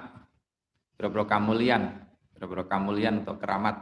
[0.99, 1.97] Boro kamulian.
[2.37, 3.73] Boro kamulian atau keramat.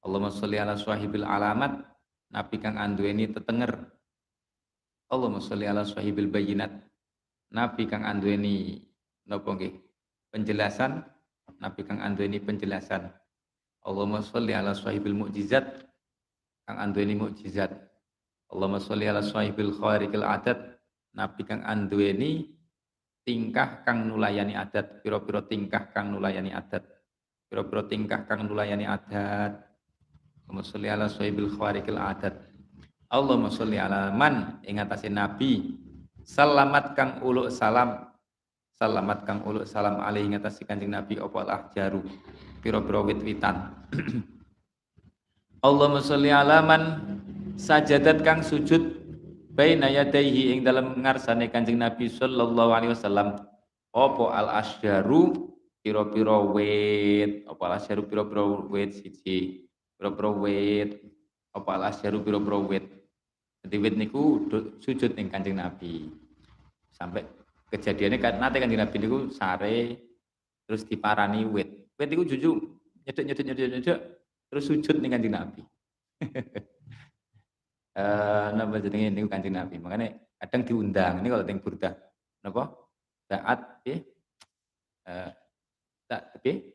[0.00, 1.89] Allahumma sholli ala swahibil alamat.
[2.30, 3.90] Nabi kang anduweni tetenger.
[5.10, 6.70] Allahumma sholli ala swahibil bayinat.
[7.50, 8.78] Nabi kang anduweni
[9.26, 9.74] napa nggih?
[10.30, 11.02] Penjelasan.
[11.58, 13.10] Nabi kang anduweni penjelasan.
[13.82, 15.66] Allahumma sholli ala swahibil mukjizat.
[16.66, 17.74] Kang anduweni mukjizat.
[18.50, 20.58] Allahumma sholli ala swahibil khawarikil adat.
[21.10, 22.46] Nabi kang anduweni
[23.26, 26.82] tingkah kang nulayani adat, piro-piro tingkah kang nulayani adat.
[27.50, 29.69] Piro-piro tingkah kang nulayani adat.
[30.50, 32.34] Allahumma sholli ala sohibil khawarikil adat.
[33.06, 35.78] Allahumma sholli ala man ing atase nabi.
[36.26, 38.10] Selamat kang uluk salam.
[38.74, 42.02] Selamat kang uluk salam alaihi ing atase Kanjeng Nabi apa lah jaru.
[42.66, 43.70] Piro-piro wit-witan.
[45.70, 46.82] Allahumma sholli ala man
[47.54, 48.90] sajadat kang sujud
[49.54, 53.38] baina yadaihi ing dalam ngarsane Kanjeng Nabi sallallahu alaihi wasallam
[53.94, 59.69] apa al asjaru piro-piro wit apa asyaru piro-piro wit siji
[60.00, 60.96] piro-piro wit
[61.52, 62.88] apa asyaru piro-piro wit.
[63.60, 64.48] Jadi wit niku
[64.80, 66.08] sujud ning Kanjeng Nabi.
[66.96, 67.28] Sampai
[67.68, 70.00] kejadiannya kan nanti Kanjeng Nabi niku sare
[70.64, 71.92] terus diparani wit.
[72.00, 72.56] Wit niku juju
[73.04, 73.98] nyedek nyedek nyedek nyedek
[74.48, 75.60] terus sujud ning Kanjeng Nabi.
[77.90, 79.74] Eh napa jenenge niku Kanjeng Nabi?
[79.82, 81.90] Makanya kadang diundang ini kalau teng burdah.
[82.46, 82.70] Napa?
[83.26, 84.00] Saat eh
[86.10, 86.69] Tak, tapi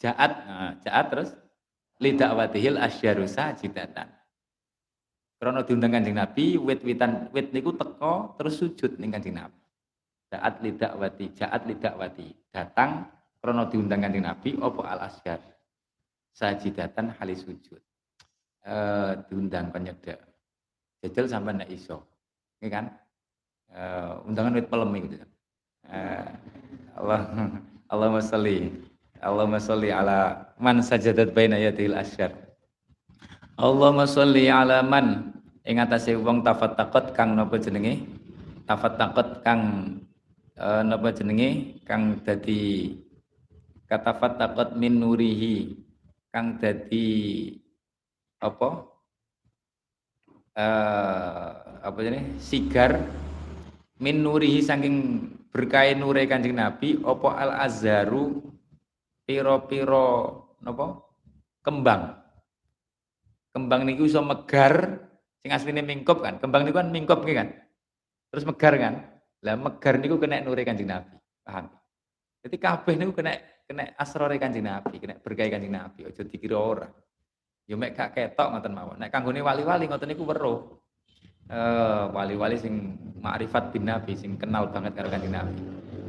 [0.00, 1.30] Jaat, nah, jaat terus
[2.00, 4.08] lidak watihil asyaru sajidatan.
[5.40, 9.60] Karena diundang kanjeng Nabi, wit-witan wit niku teko terus sujud ning kanjeng Nabi.
[10.32, 12.32] Jaat lidak wati, jaat lidak wati.
[12.52, 13.08] Datang
[13.40, 15.40] karena diundang kanjeng Nabi, opo al asyar.
[16.32, 17.80] Sajidatan halis sujud.
[18.64, 20.16] Eh diundang penyeda.
[21.00, 22.04] Jajal sampai ndak iso.
[22.60, 22.86] Ini kan?
[23.70, 25.16] Uh, undangan wit pelem gitu.
[25.88, 26.28] Uh,
[27.00, 27.20] Allah
[27.88, 28.68] Allahumma salli
[29.20, 32.32] Allahumma sholli ala man sajadat baina yadil asyar.
[33.60, 35.36] Allahumma sholli ala man
[35.68, 38.08] ing atase wong tafattaqat kang napa jenenge?
[38.64, 39.62] Tafattaqat kang
[40.56, 41.80] uh, napa jenenge?
[41.84, 42.96] Kang dadi
[43.92, 45.76] katafattaqat min nurihi
[46.32, 47.52] kang dadi
[48.40, 48.88] apa?
[50.56, 51.48] Uh,
[51.84, 52.40] apa jenenge?
[52.40, 52.96] Sigar
[54.00, 54.96] min nurihi saking
[55.52, 58.49] berkain nure Kanjeng Nabi apa al azharu
[59.30, 60.06] piro-piro
[60.58, 61.06] napa
[61.62, 62.18] kembang.
[63.54, 65.06] Kembang niku iso megar
[65.38, 66.42] sing asline mingkup kan.
[66.42, 67.54] Kembang niku kan mingkup kan.
[68.34, 69.06] Terus megar kan.
[69.46, 71.14] Lah megar niku kena nure Kanjeng Nabi.
[71.46, 71.70] Paham?
[72.42, 73.38] Jadi kabeh niku kena
[73.70, 76.10] kena asrore Kanjeng Nabi, kena berkah Kanjeng Nabi.
[76.10, 76.90] Aja dikira ora.
[77.70, 78.98] Ya mek gak ketok ngoten mawon.
[78.98, 80.74] Nek kanggone wali-wali ngoten niku weruh.
[81.46, 85.54] Eh wali-wali sing makrifat bin Nabi sing kenal banget karo Kanjeng Nabi.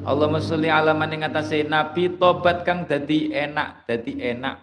[0.01, 4.57] Allahumma sholli ala man ing atase nabi tobat kang dadi enak, dadi enak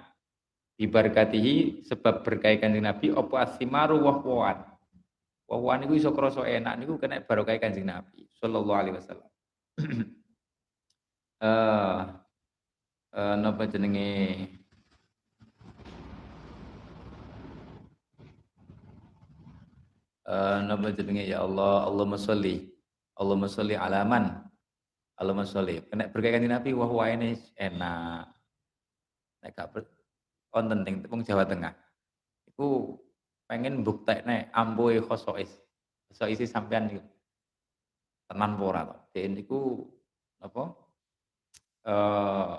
[0.78, 4.62] diberkatihi sebab berkah kanjeng Nabi apa asimaru wahwan.
[5.46, 9.30] Wahwan niku iso krasa enak niku kena barokah kanjeng Nabi sallallahu alaihi wasallam.
[11.38, 11.98] Eh
[13.14, 14.10] uh, napa jenenge
[20.26, 22.74] uh, napa jenenge ya Allah Allahumma sholli
[23.14, 24.47] Allahumma sholli ala man
[25.18, 25.82] Allahumma sholli.
[25.90, 28.30] Kena berkah kanjeng Nabi wah wah ini enak.
[29.42, 29.74] Nek gak
[30.54, 31.74] konten ting tepung Jawa Tengah.
[32.54, 32.94] Iku
[33.50, 35.50] pengen buktekne amboe khosois.
[36.10, 37.02] Khosois sampean niku.
[38.30, 38.96] Tenan ora to.
[39.18, 39.82] Dek niku
[40.38, 40.62] apa?
[41.82, 42.54] Eh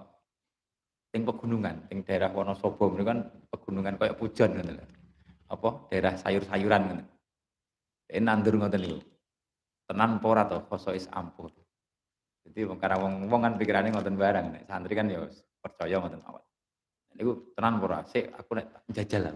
[1.10, 3.20] ting pegunungan, ting daerah Wonosobo niku kan
[3.56, 4.86] pegunungan kayak pujon ngoten lho.
[5.50, 5.88] Apa?
[5.88, 7.08] Daerah sayur-sayuran ngoten.
[8.12, 9.00] Dek nandur ngoten niku.
[9.88, 11.56] Tenan ora to khosois ampun.
[12.50, 15.22] Jadi karena wong wong kan pikirannya ngoten barang, nek santri kan ya
[15.62, 16.44] percaya ngoten mawon.
[17.14, 19.36] Niku tenan ora sik aku nek jajal lah.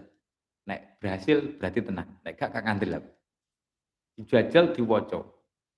[0.66, 3.03] Nek berhasil berarti tenang, nek gak gak ngandel lah.
[4.18, 5.20] Dijajal diwaca.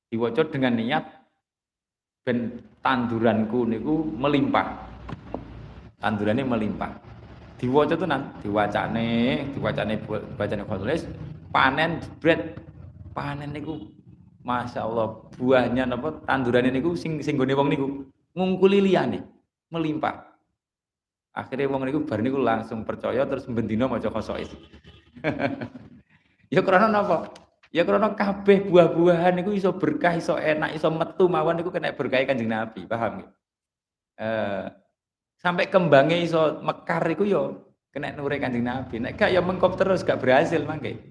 [0.07, 1.03] Diwaca dengan niat
[2.23, 4.88] ben tanduranku niku melimpah.
[5.99, 6.91] Tandurannya melimpah.
[7.59, 9.07] Diwaca tenan, diwacane,
[9.55, 9.95] diwacane
[10.39, 11.03] bacane khotulis,
[11.51, 12.63] panen jebret.
[13.15, 13.95] Panen niku
[14.46, 17.88] Masya Allah, buahnya napa tanduran ini sing sing gone wong niku
[18.38, 19.26] ngungkuli liyane,
[19.74, 20.22] melimpah.
[21.34, 24.54] Akhirnya wong niku bar niku langsung percaya terus bendina maca khosois.
[26.54, 27.34] ya krana napa?
[27.74, 32.22] Ya krana kabeh buah-buahan niku iso berkah, iso enak, iso metu mawon niku kena berkah
[32.22, 33.30] Kanjeng Nabi, paham nggih?
[34.16, 34.66] Eh,
[35.41, 37.41] sampai kembangnya iso mekar iku yo ya
[37.98, 39.02] kena nure Kanjeng Nabi.
[39.02, 41.02] Nek gak ya mengkop terus gak berhasil mangke.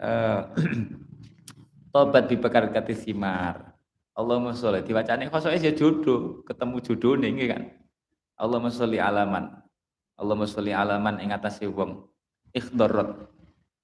[0.00, 0.40] Eh
[1.94, 3.70] tobat kati simar.
[4.18, 7.62] Allahumma sholli diwacane khosoke ya jodoh, ketemu jodoh nih kan.
[8.34, 9.62] Allahumma sholli alaman.
[10.18, 12.02] Allahumma sholli alaman ing atase wong
[12.50, 13.30] ikhdarat.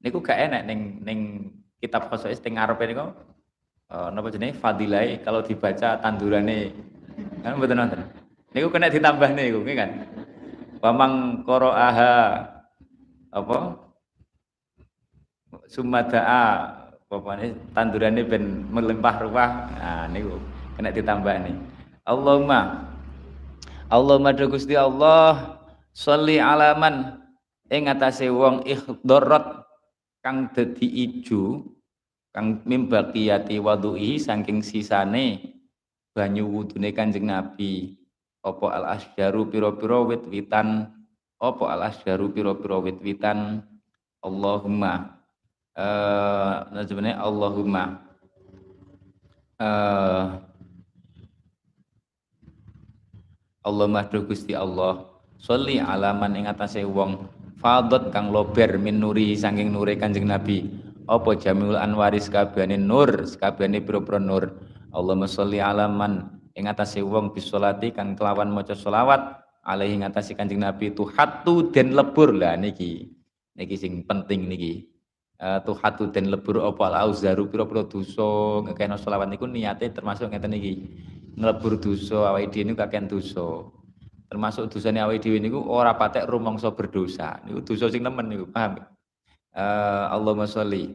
[0.03, 1.19] Niku gak enak ning ning
[1.79, 3.15] kitab khosoke teng ngarepe niku
[3.91, 6.75] uh, napa jenenge fadilai kalau dibaca tandurane
[7.47, 8.03] kan mboten nonton.
[8.55, 9.91] Niku kena ditambah niku nggih kan.
[10.83, 12.15] Pamang aha
[13.31, 13.59] apa
[15.71, 16.80] sumada'a
[17.11, 19.51] pokoknya tandurannya ben melimpah ruah.
[19.75, 20.39] Nah niku
[20.79, 21.57] kena ditambah nih.
[22.07, 22.87] Allahumma
[23.91, 25.59] Allahumma do Gusti Allah
[25.91, 27.19] sholli alaman
[27.67, 29.67] ing atase wong ikhdarat
[30.23, 31.67] kang dadi ijo
[32.31, 35.59] kang mimbaqiyati wudu'i saking sisane
[36.15, 37.99] banyu wudune Kanjeng Nabi.
[38.41, 40.89] Apa al asjaru pira-pira wit-witan?
[41.37, 43.61] Apa al asjaru pira-pira wit-witan?
[44.25, 45.20] Allahumma
[45.81, 47.85] uh, sebenarnya Allahumma.
[49.61, 50.41] Uh,
[53.65, 55.09] Allahumma do Gusti Allah.
[55.41, 57.29] Sholli alaman ing atase wong.
[57.61, 60.65] Fadot kang lober min nuri saking nure Kanjeng Nabi.
[61.05, 64.49] Apa jamiul anwaris kabehane nur kabehane pira-pira nur?
[64.97, 69.45] Allahumma sholli alaman ing atase wong bisolati kang kelawan maca selawat.
[69.61, 72.33] Alaihi ing Kanjeng Nabi hatu den lebur.
[72.33, 73.13] Lah niki.
[73.61, 74.90] Niki sing penting niki
[75.41, 80.73] uh, tuhatu den lebur apa auzaru pira-pira dosa ngekena selawat niku niate termasuk ngeten iki
[81.41, 83.67] nglebur dosa awake dhewe niku kakean dosa.
[84.31, 87.41] Termasuk dosane awake dhewe niku ora patek rumangsa berdosa.
[87.49, 88.79] Niku dosa sing nemen niku, paham?
[89.51, 90.95] Uh, Allahumma sholli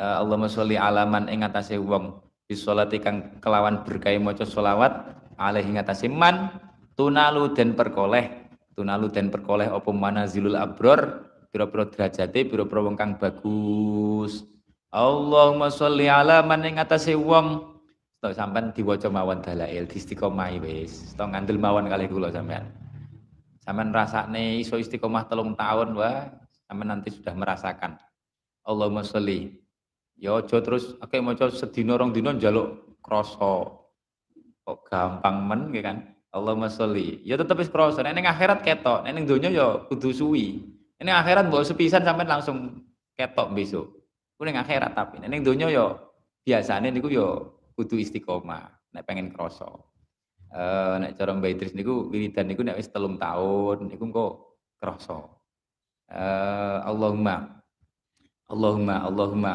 [0.00, 2.16] uh, Allahumma sholli alaman ing atase wong
[2.48, 6.48] bisolati kang kelawan berkahi maca selawat alaihi ngatasi man
[6.96, 14.46] tunalu dan perkoleh tunalu dan perkoleh apa manazilul abror pira-pira derajate pira-pira wong kang bagus
[14.90, 17.70] Allahumma sholli ala man ing atase wong
[18.20, 21.16] Tok sampean diwaca mawon dalail di istiqomah wis.
[21.16, 22.68] Tok ngandel mawon kali kula sampean.
[23.64, 26.28] Sampean rasakne iso istiqomah telung tahun wah,
[26.68, 27.96] sampean nanti sudah merasakan.
[28.60, 29.56] Allahumma sholli.
[30.20, 33.72] Ya aja terus akeh maca sedina rong dina njaluk krasa.
[34.68, 35.96] Kok gampang men kan?
[36.28, 37.24] Allahumma sholli.
[37.24, 38.04] Ya tetep wis krasa.
[38.04, 40.12] Nek ning akhirat ketok, nek ning donya ya kudu.
[41.00, 42.84] Ning akhirat mbok sepisan sampean langsung
[43.16, 43.86] ketok besok.
[44.36, 45.96] Ku ning akhirat tapi nek ning donya ya
[46.44, 47.28] biasane niku ya
[47.76, 49.92] kudu istiqomah nek pengen kroso
[50.50, 54.32] eh nek cara Mbak Idris niku wiridan niku nek wis tahun niku kok
[54.80, 55.44] kroso
[56.10, 57.60] eh Allahumma
[58.50, 59.54] Allahumma Allahumma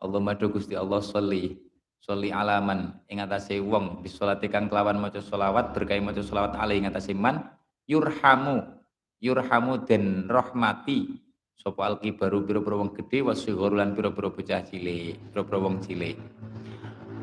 [0.00, 1.58] Allahumma do Gusti Allah sholli
[2.00, 6.88] sholli alaman ing atase wong bisolati kang kelawan maca selawat berkahi maca selawat ali ing
[6.88, 7.42] atase man
[7.90, 8.79] yurhamu
[9.20, 11.20] yurhamu den rahmati
[11.60, 16.16] sapa alkibaru pira-pira wong gedhe wasigharu lan pira-pira bocah cilik pira-pira wong cilik.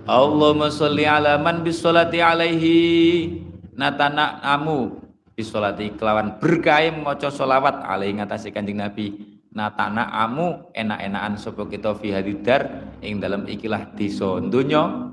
[0.07, 2.77] Allahumma sholli ala man bisolati alaihi
[3.75, 5.03] natana amu
[5.35, 9.35] bisolati kelawan berkah maca solawat alaihi ngatasi kanjeng Nabi.
[9.57, 15.09] Natana amu enak-enakan sapa kita fi hadidar ing dalam ikilah desa donya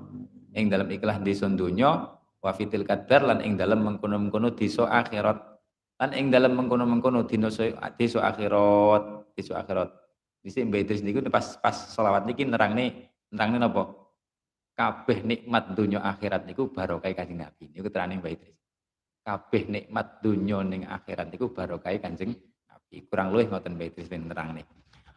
[0.52, 2.12] ing dalam ikilah desa donya
[2.44, 5.53] wa fitil kadar lan ing dalam mengkono-mengkono desa akhirat
[6.00, 9.90] lan ing dalam mengkono-mengkono desa desa akhirat desa akhirat
[10.44, 14.04] Bisa Mbak Idris niku pas pas selawat niki nerangne nerangne napa?
[14.74, 17.70] kabeh nikmat dunia akhirat niku barokah Kanjeng Nabi.
[17.70, 18.58] Niku terane Mbak Idris.
[19.24, 22.34] Kabeh nikmat dunia ning akhirat niku barokah Kanjeng
[22.68, 23.06] Nabi.
[23.08, 24.66] Kurang luwih ngoten Mbak Idris nih.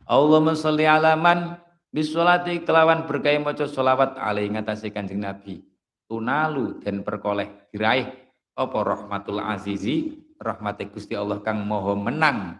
[0.07, 1.59] Allahumma sholli ala man
[1.91, 5.59] bisolati kelawan berkah maca selawat alaihi ngatasi Kanjeng Nabi.
[6.07, 8.07] Tunalu dan perkoleh diraih
[8.55, 12.57] apa rahmatul azizi rahmati Gusti Allah kang moho menang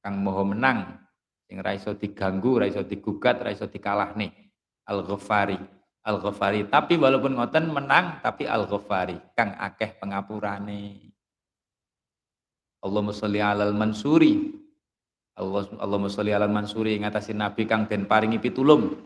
[0.00, 1.00] kang moho menang
[1.48, 4.32] sing ra iso diganggu ra iso digugat ra iso dikalahne
[4.88, 6.72] al-ghafari Al-Ghafari.
[6.72, 11.12] Tapi walaupun ngoten menang tapi Al-Ghafari kang akeh pengapurane.
[12.80, 14.56] Allahumma sholli alal mansuri.
[15.36, 18.96] Allah Allahumma sholli alal mansuri ngatasi nabi kang den paringi pitulung.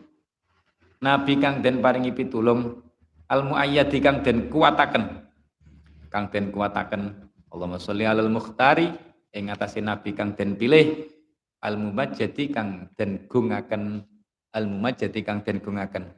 [1.02, 2.78] Nabi kang den paringi pitulung
[3.26, 5.26] al muayyadi kang den kuataken.
[6.06, 7.21] Kang den kuataken
[7.52, 8.88] Allahumma sholli alal mukhtari
[9.36, 11.04] ing ngatasi nabi kang den pilih
[11.60, 14.02] al mumajjadi kang den gungaken
[14.56, 16.08] al mumajjadi kang den gungaken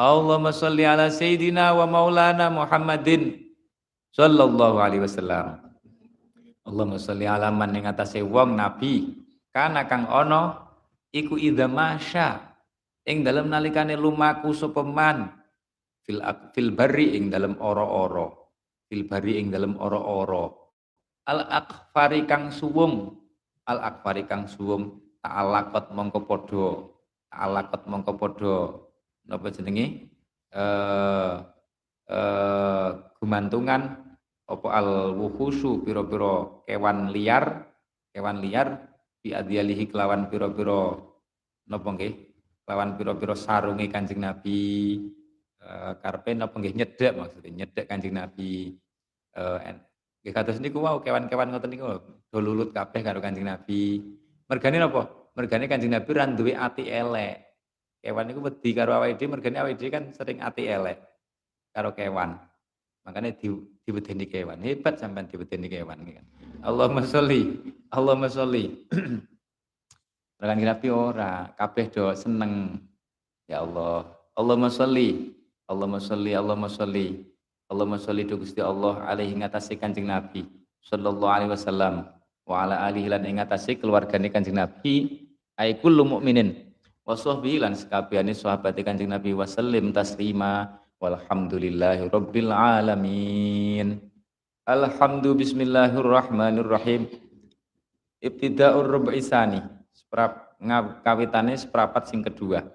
[0.00, 3.36] Allahumma salli ala Sayyidina wa maulana Muhammadin
[4.16, 5.60] sallallahu alaihi wasallam.
[6.64, 9.12] Allahumma salli ala man ing atase wong nabi
[9.52, 10.70] kana kang ana
[11.12, 12.40] iku idza masya
[13.04, 15.34] ing dalem nalikane lumaku sapa man
[16.06, 16.22] fil
[16.54, 18.30] fil barri ing dalem ora-ora
[18.88, 20.59] fil barri ing dalem ora-ora
[21.30, 23.14] al akfari kang suwung.
[23.70, 24.98] Al akfari kang suwung.
[25.22, 26.66] Ta'alaqat mongko padha.
[27.30, 28.56] Ta'alaqat mongko padha.
[29.30, 30.10] Napa jenenge
[30.50, 31.34] eh
[32.10, 32.88] eh
[33.22, 34.10] gumantungan.
[34.50, 37.70] Apa al wuhusu pira-pira kewan liar?
[38.10, 38.90] Kewan liar.
[39.22, 40.98] Bi adyalihi kelawan pira-pira
[41.70, 42.14] napa nggih?
[42.66, 44.98] Kelawan pira-pira sarunge Kanjeng Nabi.
[45.62, 46.74] Eh karpe napa nggih?
[46.74, 47.50] Nyedek maksudnya.
[47.62, 48.74] Nyedek Kanjeng Nabi.
[49.30, 49.58] Eh
[50.20, 51.86] nggih kados niku wau kewan-kewan ngoten niku
[52.28, 54.04] do lulut kabeh karo Kanjeng Nabi
[54.46, 57.50] mergane napa mergane Kanjeng Nabi ra duwe ati elek
[58.00, 61.04] Kewan itu wedi karo awake dhewe mergane awake dhewe kan sering ati elek
[61.76, 62.40] karo kewan.
[63.04, 63.52] Makanya di
[63.84, 64.64] diwedeni kewan.
[64.64, 66.24] Hebat sampean diwedeni kewan kan.
[66.64, 67.60] Allahumma sholli,
[67.92, 68.88] Allahumma sholli.
[70.40, 72.80] Rekan Nabi ora, kabeh do seneng.
[73.44, 74.08] Ya Allah.
[74.32, 75.36] Allahumma sholli,
[75.68, 77.28] Allahumma sholli, Allahumma sholli.
[77.70, 80.42] Allahumma sholli do Gusti Allah alaihi ngatasi Kanjeng Nabi
[80.82, 82.10] sallallahu alaihi wasallam
[82.42, 85.22] wa ala alihi lan ngatasi keluargane Kanjeng Nabi.
[85.54, 86.66] Ai kullu mukminin
[87.06, 94.02] wa sahbihi lan sekabehane sahabat Kanjeng Nabi wasallim taslima walhamdulillahi rabbil alamin.
[94.66, 97.06] Alhamdu bismillahirrahmanirrahim.
[98.18, 99.62] Ibtidaur rub'i sani
[99.94, 100.58] seprap
[101.06, 102.66] kawitane seprapat sing kedua.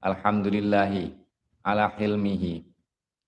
[0.00, 1.12] Alhamdulillahi
[1.68, 2.71] ala hilmihi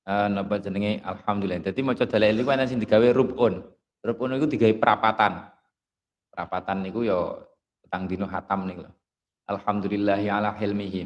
[0.08, 3.60] uh, napa jenenge alhamdulillah dadi maca dalil iku ana sing digawe rubun
[4.04, 5.48] rubun iku digawe perapatan
[6.32, 7.18] perapatan niku ya
[7.84, 8.92] petang dino hatam niku lho
[9.44, 11.04] Alhamdulillahi ala hilmihi.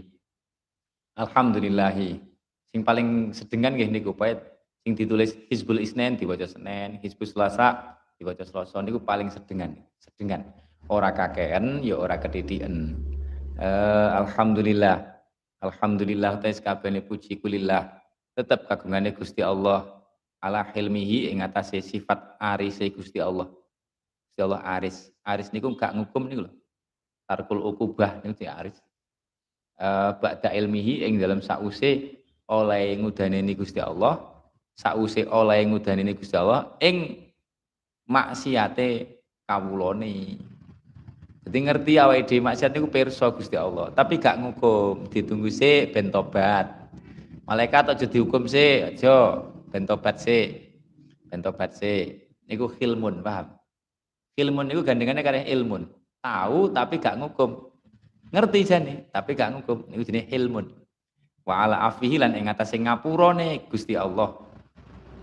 [1.19, 2.23] Alhamdulillahi.
[2.71, 4.39] Sing paling sedengan nggih niku poet
[4.87, 10.47] Sing ditulis Hizbul Isnen diwaca Senin, Hizbul Selasa diwaca Selasa niku paling sedengan, sedengan.
[10.87, 12.95] Ora kakean ya ora kedidikan.
[13.59, 15.19] Uh, alhamdulillah.
[15.59, 17.98] Alhamdulillah tes kabehane puji kulillah.
[18.39, 19.83] Tetap kagungane Gusti Allah
[20.39, 23.51] ala hilmihi ing atase sifat arise Gusti Allah.
[24.31, 25.11] Gusti Allah aris.
[25.27, 26.53] Aris niku gak ngukum niku lho.
[27.27, 28.79] Tarkul ukubah niku aris.
[29.79, 32.19] Uh, ba'da ilmihi ing dalam sause
[32.49, 34.19] oleh ngudaneni Gusti Allah
[34.79, 37.19] sause oleh ngudaneni Gusti Allah ing
[38.09, 40.39] maksiate kawulane
[41.45, 46.09] jadi ngerti awake dhewe maksiat niku pirsa Gusti Allah tapi gak ngukum ditunggu sih ben
[46.09, 46.78] tobat
[47.49, 49.41] malaikat aja dihukum sih aja
[49.73, 50.69] ben tobat sih
[51.29, 52.25] ben tobat sih.
[52.49, 53.53] Niku hilmun paham?
[54.41, 55.85] Hilmun niku gandengannya karena ilmun.
[56.25, 57.69] Tahu tapi gak ngukum.
[58.33, 59.85] Ngerti jane tapi gak ngukum.
[59.93, 60.73] Niku jenenge ilmun
[61.45, 64.33] wa ala afihi lan ing atase ngapurane Gusti Allah.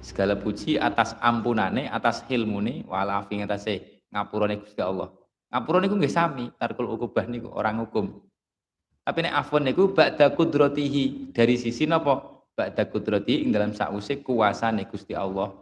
[0.06, 5.10] Segala puji atas ampunane atas hilmune wa ala afihi atase ngapurane Gusti Allah.
[5.50, 8.22] Ngapura niku nggih sami tarkul ukubah niku orang hukum
[9.06, 12.42] tapi nek afwan niku ba'da kudratihi dari sisi napa?
[12.58, 15.54] Ba'da kudrati ing dalam sause kuasane Gusti Allah.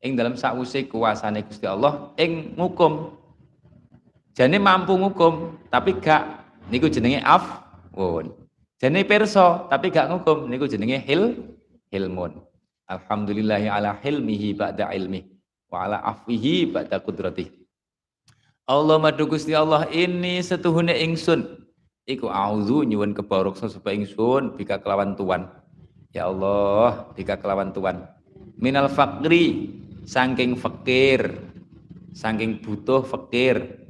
[0.00, 3.12] Ing dalam sause kuasane Gusti Allah ing ngukum
[4.32, 6.48] jane mampu ngukum tapi gak.
[6.72, 8.32] Niku jenenge afwun.
[8.80, 10.48] Jane perso tapi gak ngukum.
[10.48, 11.36] Niku jenenge hil
[11.92, 12.40] hilmun.
[12.88, 15.20] Alhamdulillahi ala hilmihi ba'da ilmi.
[15.68, 17.52] Wa ala afwihi ba'da kudrati.
[18.64, 21.65] Allah madu Gusti Allah ini setuhune ingsun
[22.06, 25.50] iku auzu nyuwun kebaroksa supaya ingsun bika kelawan tuan.
[26.14, 28.06] Ya Allah, bika kelawan tuan.
[28.56, 29.74] Minal fakri
[30.06, 31.34] saking fakir,
[32.14, 33.84] saking butuh fakir.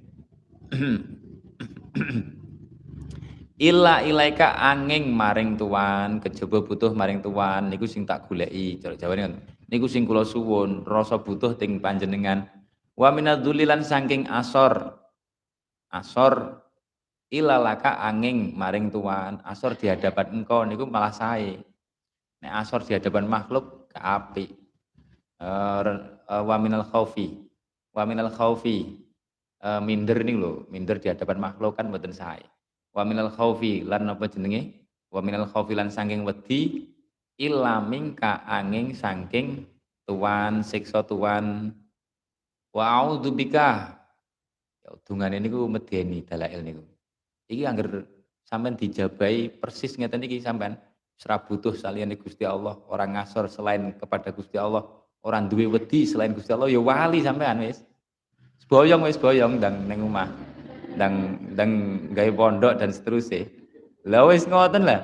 [3.56, 8.80] Ila ilaika angin maring tuan, kejaba butuh maring tuan niku sing tak goleki.
[8.80, 9.38] Cara Jawane
[9.68, 12.48] niku sing kula suwun, rasa butuh ting panjenengan.
[12.96, 15.04] Wa minadzulilan saking asor.
[15.92, 16.65] Asor
[17.32, 21.58] ila laka angin maring tuan, asor di hadapan engkau niku malah sae.
[22.42, 24.46] Nek asor di hadapan makhluk ke api.
[25.40, 27.32] Uh, wa minal khaufi.
[27.90, 29.02] Wa khaufi.
[29.56, 32.44] Uh, minder nih lho, minder di hadapan makhluk kan mboten sae
[32.96, 34.72] wa minal khaufi lan apa jenenge
[35.12, 36.88] wa minal khaufi lan saking wedi
[37.36, 39.68] ilaming ka angin saking
[40.08, 41.76] tuan siksa tuan
[42.72, 44.00] wa a'udzubika
[44.80, 46.80] ya dungane niku medeni dalail niku
[47.46, 48.06] iki angger
[48.46, 50.78] sampean dijabai persis ngeten iki sampean
[51.26, 54.84] ora butuh saliyane Gusti Allah orang ngasor selain kepada Gusti Allah
[55.24, 57.82] orang duwe wedi selain Gusti Allah ya wali sampean wis
[58.66, 60.28] boyong wis boyong dan ning omah
[60.96, 63.46] dan dan gaya pondok dan seterusnya.
[64.08, 65.00] Lah wis ngoten lah.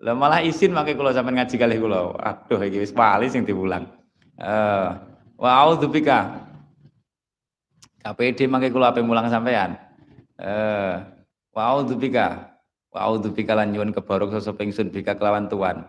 [0.00, 2.14] Lah malah izin makai kula sampean ngaji kali kula.
[2.20, 3.88] Aduh iki wis wali sing diulang.
[4.36, 4.88] Eh uh,
[5.40, 6.48] wa audzubika.
[8.00, 9.76] KPD makai kula ape mulang sampean.
[10.40, 10.94] Eh uh,
[11.52, 12.56] wa audzubika.
[12.90, 15.84] Wa audzubika lan nyuwun kebarok sesuk ingsun bika kelawan tuan.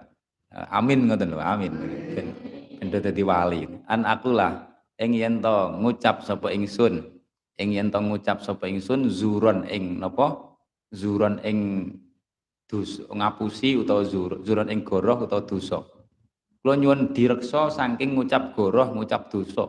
[0.51, 1.73] Uh, amin ngoten lho, amin.
[2.83, 3.63] Ben dadi wali.
[3.87, 4.67] An akulah
[4.99, 7.01] ing yen to ngucap sapa ingsun
[7.57, 10.57] ing yen tong ngucap sapa ingsun zuron ing napa
[10.93, 11.89] zuron ing
[12.69, 15.83] dus ngapusi utawa zur, zuron ing goroh utawa dosa
[16.61, 19.67] kula nyuwun direksa saking ngucap goroh ngucap dosa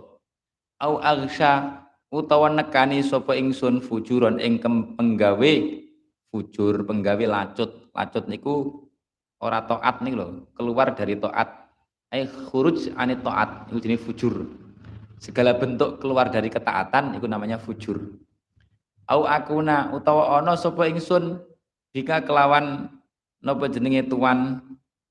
[0.78, 1.82] au arsya
[2.12, 4.60] utawa nekani sapa ingsun fujuron ing
[5.00, 5.52] penggawe
[6.28, 7.88] fujur penggawe lacut.
[7.96, 8.84] Lacut niku
[9.40, 11.72] ora taat nih lho keluar dari taat
[12.12, 14.44] ai khuruj anit taat iku jenenge fujur.
[15.16, 18.20] Segala bentuk keluar dari ketaatan itu namanya fujur.
[19.08, 21.40] Au akuna utawa ono sapa ingsun
[21.96, 22.92] jika kelawan
[23.40, 24.60] napa jenenge tuan?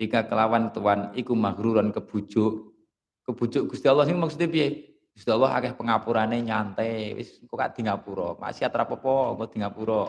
[0.01, 2.73] Jika kelawan tuan iku mahruran kebujuk.
[3.21, 7.83] Kebujuk Gusti Allah sing maksudnya piye Gusti Allah akeh pengapurane nyantai wis kok gak di
[7.83, 10.01] ngapura maksiat ra apa-apa kok di ngapura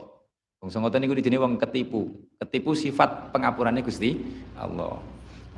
[0.62, 4.18] wong ngoten niku wong ketipu ketipu sifat pengapurane Gusti
[4.54, 5.12] Allah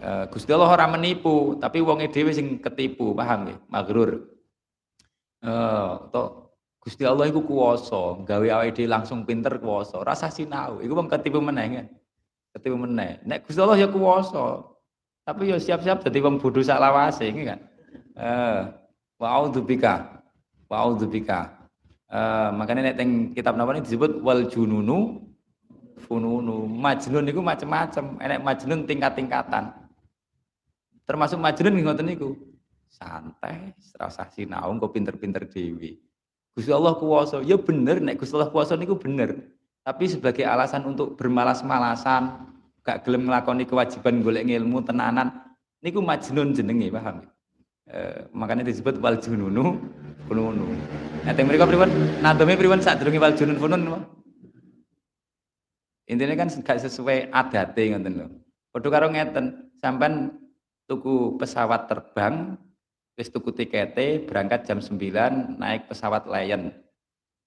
[0.05, 3.59] Uh, Gusti Allah ora menipu, tapi wonge dhewe sing ketipu, paham nggih?
[3.71, 4.11] Magrur.
[5.45, 6.23] Eh, to
[6.83, 10.05] Gusti Allah iku kuwasa, gawe awake dhewe langsung pinter kuwasa.
[10.05, 11.89] Rasa sinau, iku wong ketipu meneh.
[12.53, 13.25] Ketipu meneh.
[13.25, 14.67] Nek Gusti Allah ya kuwasa.
[15.25, 17.61] Tapi ya siap-siap dadi wong bodho sak lawase kan.
[18.19, 18.61] Eh,
[19.23, 20.23] audzubika.
[20.67, 21.55] Wa audzubika.
[22.11, 25.23] Eh, makanya nek teng kitab napa disebut wal jununu
[26.05, 26.67] fununu.
[26.67, 28.19] Majnun niku macam-macam.
[28.23, 29.75] Enek majnun tingkat-tingkatan.
[31.05, 32.39] Termasuk majnun ngoten niku
[32.89, 35.99] santai, serasa sinau kok pinter-pinter dewi.
[36.55, 39.35] Gusti Allah kuwasa, ya bener nek Gusti Allah kuwasa niku bener.
[39.85, 42.47] Tapi sebagai alasan untuk bermalas-malasan,
[42.81, 45.45] gak gelem nglakoni kewajiban golek ilmu tenanan,
[45.85, 47.34] niku majnun jenenge paham
[47.89, 47.99] e,
[48.33, 49.77] makanya disebut wal jununu
[50.25, 50.67] fununu.
[51.25, 51.91] Nah mereka pripun?
[52.25, 53.83] Nadome pripun sadurunge wal junun funun
[56.05, 58.29] intinya kan gak sesuai adate ngoten lho.
[58.69, 60.37] Padha karo ngeten sampean
[60.85, 62.61] tuku pesawat terbang
[63.17, 65.01] wis tuku tikete berangkat jam 9
[65.57, 66.75] naik pesawat Lion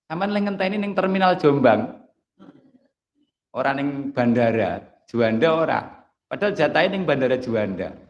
[0.10, 2.02] sampean lek ngenteni ning terminal Jombang.
[3.58, 4.86] Orang ning bandara.
[5.08, 5.80] Juanda ora.
[6.30, 8.07] Padahal jatahe ning bandara Juanda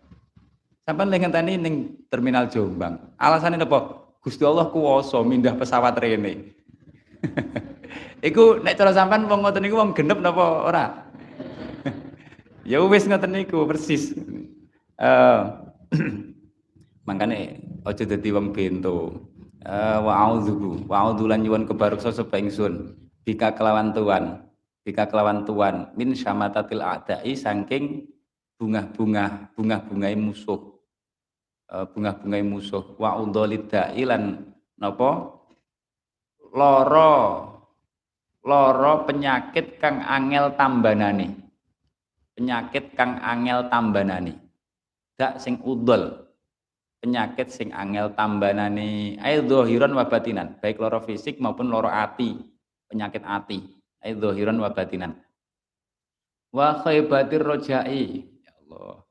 [0.88, 1.75] sampean lek ngenteni ning
[2.07, 6.55] terminal Jombang alasannya apa Gusti Allah kuwasa mindah pesawat rene
[8.27, 10.85] Iku nek cara sampean wong ngoten niku wong genep napa ora?
[12.71, 14.13] ya wis ngoten niku persis.
[14.97, 15.39] Eh
[17.07, 19.29] mangkane aja dadi wong bento.
[19.67, 22.95] Uh, wa a'udzu wa a'udzu lan nyuwun kebaruksa sapa ingsun
[23.27, 24.47] bika kelawan tuan
[24.88, 28.07] bika kelawan tuan min syamatatil a'dai saking
[28.55, 30.76] bunga-bunga bunga-bungai musuh
[31.72, 32.95] uh, bunga-bungai musuh.
[32.95, 35.36] Wa udhalidai lan napa?
[36.55, 37.13] Loro
[38.47, 41.36] loro penyakit kang angel tambanane.
[42.38, 44.39] Penyakit kang angel tambanane.
[45.18, 46.32] Dak sing udol.
[47.03, 49.20] Penyakit sing angel tambanane.
[49.20, 50.55] Ae zahiran wa batinan.
[50.63, 52.39] Baik loro fisik maupun loro ati.
[52.88, 53.59] Penyakit ati.
[54.01, 55.20] Ae zahiran wa batinan.
[56.53, 58.24] Wa khaybatir rojai.
[58.24, 59.07] Ya Allah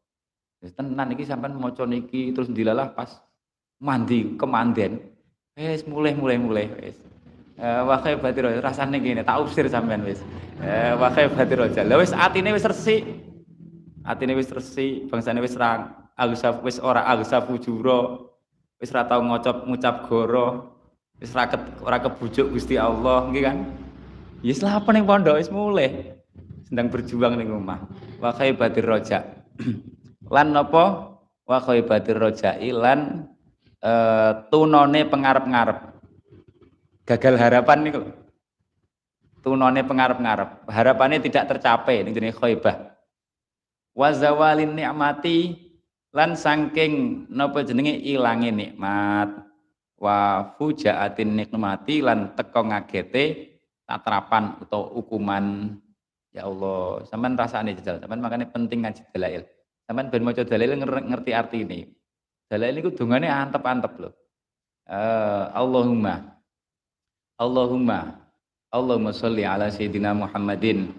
[0.64, 3.20] tenan iki sampean maca niki terus dilalah pas
[3.80, 5.00] mandi kemanden.
[5.56, 6.96] Wis mulai mulai mulai wis.
[7.56, 10.20] Eh, wa khaifati roja rasane ngene tak usir sampean wis.
[10.60, 13.04] Eh wa khaifati roja lha wis atine wis resik.
[14.04, 18.32] Atine wis resik bangsane wis rang agusaf wis ora agusaf fujuro.
[18.76, 20.76] Wis ora tau ngocop ngucap goro.
[21.16, 21.48] Wis ora
[21.80, 23.56] ora kebujuk Gusti Allah nggih kan?
[24.44, 25.40] Ya wis lapo ning pondok?
[25.40, 26.20] Wis mulai
[26.68, 27.80] sedang berjuang ning omah.
[28.20, 29.24] Wa khaifati roja
[30.30, 31.14] lan napa
[31.46, 33.30] wa khaifati roja lan
[33.82, 35.78] uh, tunone pengarep-ngarep.
[37.06, 38.10] Gagal harapan nih kalau
[39.46, 42.98] tunone pengarap-ngarap harapannya tidak tercapai ini jenis khaibah.
[43.96, 45.54] Wazawalin nikmati
[46.12, 49.46] lan sangking nopo jenenge ilangi nikmat.
[49.96, 53.56] Wa fujaatin nikmati lan teko ngagete
[53.88, 55.78] tatrapan atau hukuman.
[56.34, 58.02] Ya Allah sampean rasane jajal.
[58.02, 59.46] Sampean makanya penting ngaji dalail
[59.86, 61.86] sampean ben maca dalail ngerti arti ini.
[62.46, 64.14] Dalail niku dungane antep-antep loh
[64.90, 66.38] uh, Allahumma
[67.36, 68.22] Allahumma
[68.70, 70.90] Allahumma sholli ala sayyidina Muhammadin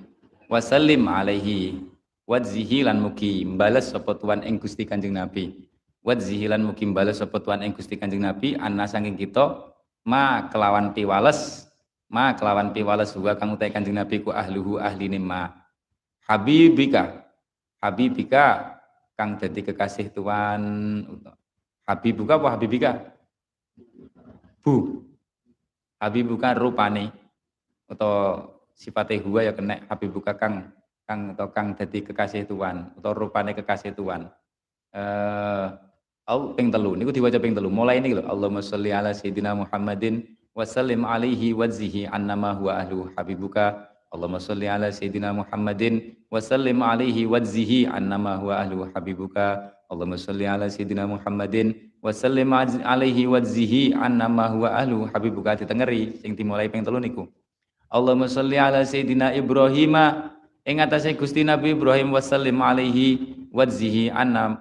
[0.48, 1.84] wa sallim alaihi
[2.28, 3.04] wadzihi lan
[3.56, 5.68] balas sapa tuan ing Gusti Kanjeng Nabi.
[6.04, 9.60] Wadzihi lan mugi balas sapa tuan ing Gusti Kanjeng Nabi anna saking kita
[10.08, 11.68] ma kelawan piwales
[12.08, 15.52] ma kelawan piwales wa kang utai Kanjeng Nabi ku ahluhu ahline ma.
[16.28, 17.24] Habibika
[17.80, 18.77] habibika
[19.18, 20.62] kang dadi kekasih tuan
[21.90, 22.92] habibuka apa habibika
[24.62, 25.02] bu.
[25.98, 27.10] Habibuka rupane?
[27.90, 28.38] Atau
[28.78, 30.70] sifatnya huwa ya kena habibuka kang
[31.10, 32.94] kang atau kang dadi kekasih Tuhan?
[33.02, 34.30] Atau rupane kekasih Tuhan.
[34.94, 35.66] Eh
[36.28, 36.94] au ping telu.
[36.94, 37.72] Niku diwaca ping telu.
[37.72, 38.24] Mulai ini lho.
[38.28, 44.68] Allahumma sholli ala sayyidina Muhammadin wa sallim alaihi wadzihi annama huwa ahlu habibuka Allahumma sholli
[44.68, 49.72] ala sayyidina Muhammadin wa sallim alaihi wadzihi annama huwa ahlu habibuka.
[49.88, 51.96] Allahumma sholli ala sayyidina Muhammadin.
[52.04, 55.56] Wasallim alaihi wadzihi annama huwa ahlu habibuka.
[55.56, 57.24] Ditengeri sing dimulai ping telu niku.
[57.88, 59.96] Allahumma sholli ala sayyidina Ibrahim
[60.68, 64.60] ing atase Gusti Nabi Ibrahim wasallim alaihi wadzihi annam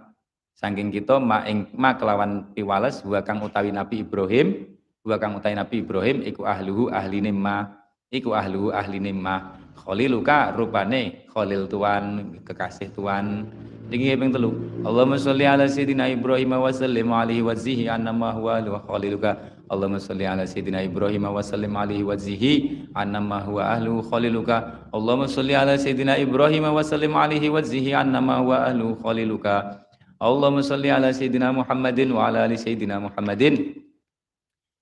[0.55, 4.70] saking kita ma ing ma kelawan piwales wa kang utawi Nabi Ibrahim.
[5.03, 7.82] Wa kang utawi Nabi Ibrahim iku ahluhu ahline ma.
[8.15, 13.47] Iku ahluhu ahline ma khaliluka rupane khalil tuan kekasih tuan
[13.86, 14.51] Tinggi ping telu.
[14.82, 19.39] Allahumma sholli ala sayyidina Ibrahim wa sallim alaihi wa zihi annama huwa wa khaliluka.
[19.70, 24.90] Allahumma sholli ala sayyidina Ibrahim wa sallim alaihi wa zihi annama huwa ahlu khaliluka.
[24.90, 29.86] Allahumma sholli ala sayyidina Ibrahim wa sallim alaihi wa zihi annama huwa ahlu khaliluka.
[30.19, 33.86] Allahumma sholli ala sayyidina Muhammadin wa ala ali sayyidina Muhammadin.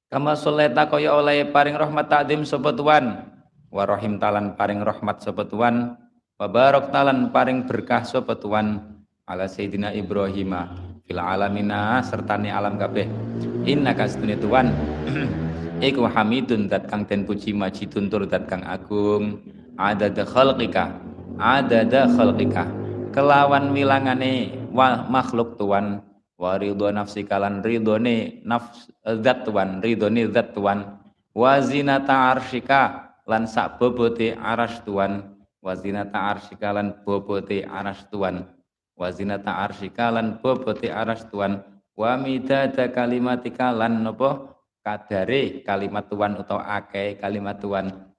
[0.09, 3.34] Kama shollaita kaya oleh paring rahmat takdim sapa tuan
[3.75, 5.99] wa rahim talan paring rahmat sapa tuan
[6.39, 10.55] wa barak talan paring berkah sapa tuan ala Sayyidina Ibrahim
[11.03, 13.11] fil alamina serta ni alam kabeh.
[13.67, 14.71] Inna kastune tuan
[15.91, 19.43] iku hamidun dat kang den puji majidun tur dat kang agung.
[19.75, 20.95] Ada de khalqika
[21.35, 22.71] ada de khalqika
[23.11, 25.99] kelawan wilangane wa makhluk tuan.
[26.39, 31.03] Wa ridho nafsi kalan ridhone nafs zat tuan ridhone zat tuan.
[31.35, 35.35] Wa zinata arsyika lan sak bobote aras tuan
[35.65, 38.45] wa zinata arsyika lan bobote aras tuan.
[38.95, 41.65] Wa zinata arsyika lan bobote aras tuan.
[41.97, 48.13] Wa midada kalimatika lan napa kadare kalimat tuan utawa akeh kalimat tuan.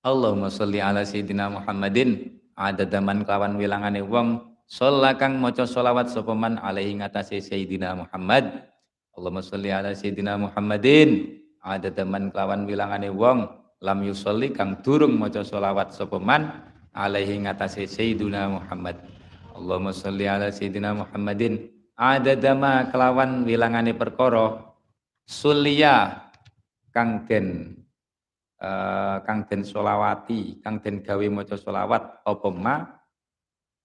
[0.00, 2.40] Allahumma sholli ala sayyidina Muhammadin.
[2.54, 4.48] Ada daman kelawan wilangane wong.
[4.70, 8.70] Sholla kang maca sholawat sapa man alaihi ngatasi sayyidina Muhammad.
[9.18, 11.36] Allahumma sholli ala sayyidina Muhammadin.
[11.60, 16.52] Ada daman kelawan wilangane wong lam yusolli kang durung maca sholawat sapa man
[16.92, 19.00] alaihi ngatasi sayyidina Muhammad
[19.56, 24.72] Allahumma sholli ala sayyidina Muhammadin ada dama kelawan wilangane perkara
[25.28, 26.28] sulia
[26.92, 27.76] kang den
[28.60, 32.76] uh, kang den solawati, kang den gawe maca solawat apa ma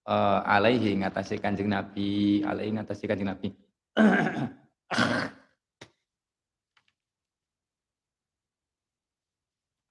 [0.07, 3.49] uh, alaihi ngatasi Kanjeng Nabi, alaihi ngatasi Kanjeng Nabi.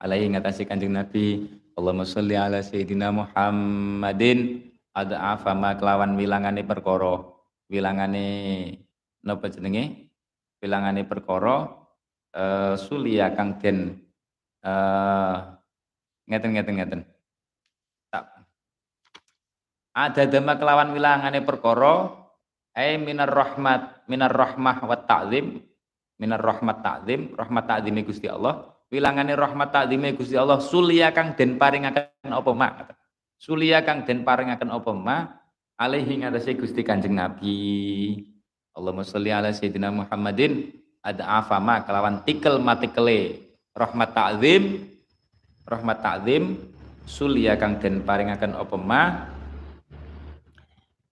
[0.05, 1.49] alaihi ngatasi Kanjeng Nabi.
[1.81, 7.25] Allahumma sholli ala sayyidina Muhammadin ada ma kelawan wilangane perkara.
[7.73, 8.27] Wilangane
[9.25, 10.13] napa jenenge?
[10.61, 11.73] Wilangane perkara
[12.37, 14.05] uh, sulia kang den
[14.61, 15.57] uh,
[16.29, 17.01] ngeten ngeten ngeten.
[18.13, 18.45] Tak.
[19.97, 22.13] Ada dama kelawan wilangane perkara
[22.77, 25.65] ai minar rahmat minar rahmah wa ta'zim.
[26.15, 31.61] Minar rahmat ta'zim rahmat ta'zime Gusti Allah wilangane rahmat ta'zime Gusti Allah sulia kang den
[31.61, 32.73] paringaken apa mak?
[33.37, 35.25] Sulia kang den paringaken apa mak?
[35.75, 36.21] Alaihi
[36.55, 38.23] Gusti Kanjeng Nabi.
[38.75, 40.71] Allahumma sholli ala sayyidina Muhammadin.
[41.05, 43.45] Ada afama kelawan tikel matikele.
[43.75, 44.95] Rahmat ta'zim
[45.65, 46.61] rahmat ta'zim
[47.09, 49.03] sulia kang den paringaken apa ma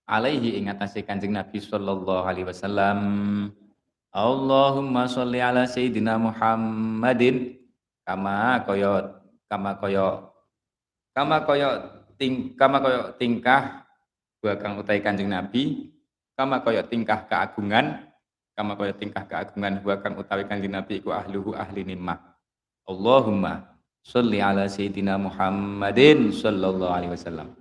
[0.05, 0.69] alaihi ing
[1.05, 2.99] Kanjeng Nabi sallallahu alaihi wasallam.
[4.13, 7.57] Allahumma sholli ala sayyidina Muhammadin
[8.03, 10.07] kama koyo kama koyo
[11.15, 11.69] kama koyo
[12.19, 13.87] ting kama koyo tingkah
[14.43, 15.91] gua kang utai Kanjeng Nabi
[16.35, 18.11] kama koyo tingkah keagungan
[18.53, 22.33] kama koyo tingkah keagungan gua kang utawi Kanjeng Nabi iku ahluhu ahli nimah
[22.83, 27.55] Allahumma sholli ala sayyidina Muhammadin sallallahu alaihi wasallam.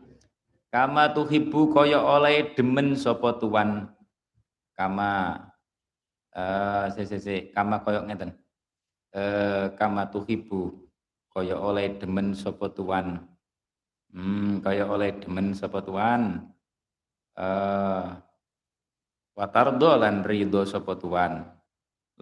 [0.75, 3.87] Kama tuhibbu kaya oleh demen sapa tuan.
[4.75, 5.39] Kama
[6.35, 8.35] eh uh, se kama kaya ngeten.
[9.13, 10.73] Eh kama tuhibbu
[11.33, 13.21] kaya oleh demen sapa tuan.
[14.13, 16.49] Hmm, kaya oleh demen sapa tuan.
[17.37, 18.07] Eh
[19.37, 21.63] watardo lan ridho sapa tuan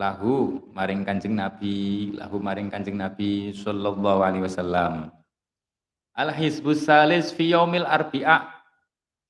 [0.00, 5.12] lahu maring Kanjeng Nabi, lahu maring Kanjeng Nabi sallallahu alaihi wasallam.
[6.16, 8.48] Al hizbus salis fi yaumil arbi'a.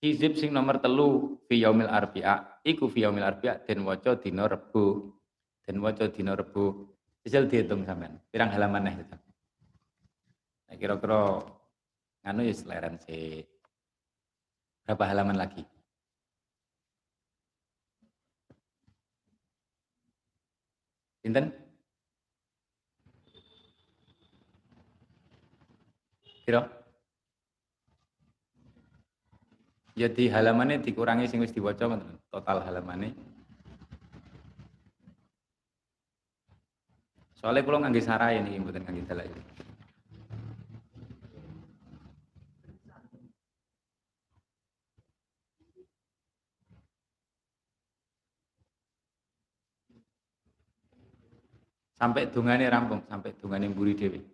[0.00, 2.64] Hizib sing nomor telu fi yaumil arbi'a.
[2.64, 5.12] Iku fi yaumil arbi'a den waca dina Rebo.
[5.66, 6.96] Den waca dina Rebo.
[7.30, 8.18] Sisel dihitung sampean.
[8.26, 9.06] Pirang halaman nih.
[10.66, 11.38] Nah, kira-kira
[12.26, 13.46] nganu ya seleran sih.
[14.82, 15.62] Berapa halaman lagi?
[21.22, 21.54] Pinten?
[26.42, 26.66] Kira?
[29.94, 31.94] Jadi ya halamannya dikurangi sing wis diwaca
[32.34, 33.29] total halamannya.
[37.40, 39.32] Soalnya kalau ngangge sarai ini mboten ngangge dalek.
[52.00, 54.24] sampai dungane rampung sampai dungane mburi dewi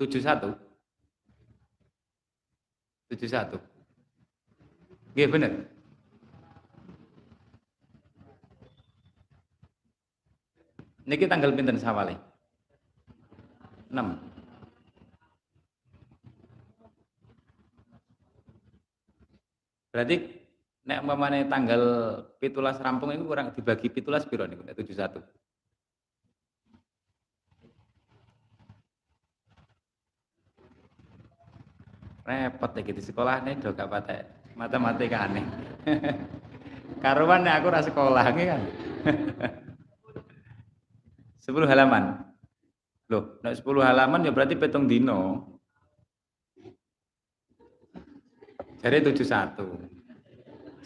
[0.00, 0.48] tujuh satu?
[3.12, 3.60] tujuh satu?
[5.12, 5.77] Iya bener
[11.08, 12.20] Niki tanggal pinten sawale?
[13.88, 13.96] 6.
[19.88, 20.16] Berarti
[20.84, 21.82] nek umpamane tanggal
[22.40, 25.20] pitulas rampung itu kurang dibagi pitulas piro niku tujuh satu
[32.24, 34.22] repot lagi di sekolah nih do gak patek
[34.56, 35.44] matematika aneh
[37.04, 38.62] karuan aku rasa sekolah kan
[41.48, 42.28] sepuluh halaman
[43.08, 45.48] loh nek sepuluh halaman ya berarti petung dino
[48.84, 49.96] jadi tujuh satu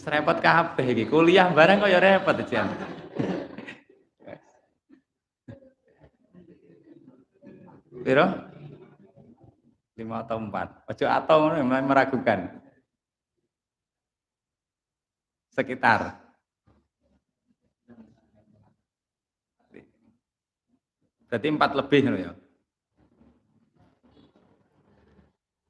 [0.03, 1.07] Serepot kabeh iki.
[1.07, 2.67] Kuliah bareng kok ya repot jan.
[8.03, 8.27] Piro?
[9.95, 10.91] Lima atau empat.
[10.91, 12.51] Ojo atau meragukan.
[15.55, 16.22] Sekitar.
[21.33, 22.37] Berarti empat lebih ya.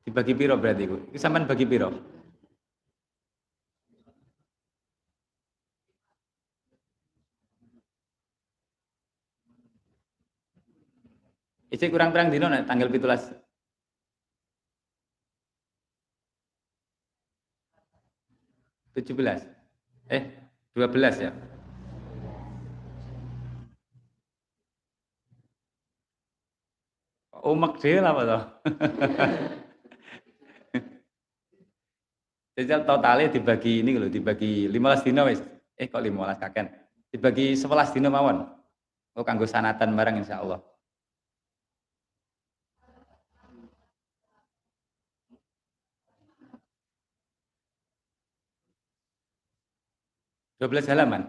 [0.02, 0.97] Dibagi piro berarti iku?
[1.14, 1.94] Iki sampean bagi piro?
[11.70, 13.39] Isi kurang terang dino nek tanggal 17.
[18.98, 19.47] Tujuh belas,
[20.10, 20.26] eh
[20.74, 21.32] dua belas ya.
[27.43, 28.43] Umek dhewe apa toh?
[32.52, 35.43] Jadi totalnya dibagi ini loh, dibagi 15 dino wis.
[35.74, 36.66] Eh kok 15 kaken.
[37.10, 38.47] Dibagi 11 dino mawon.
[39.19, 40.60] Oh kanggo sanatan barang insyaallah.
[50.62, 51.27] 12 halaman.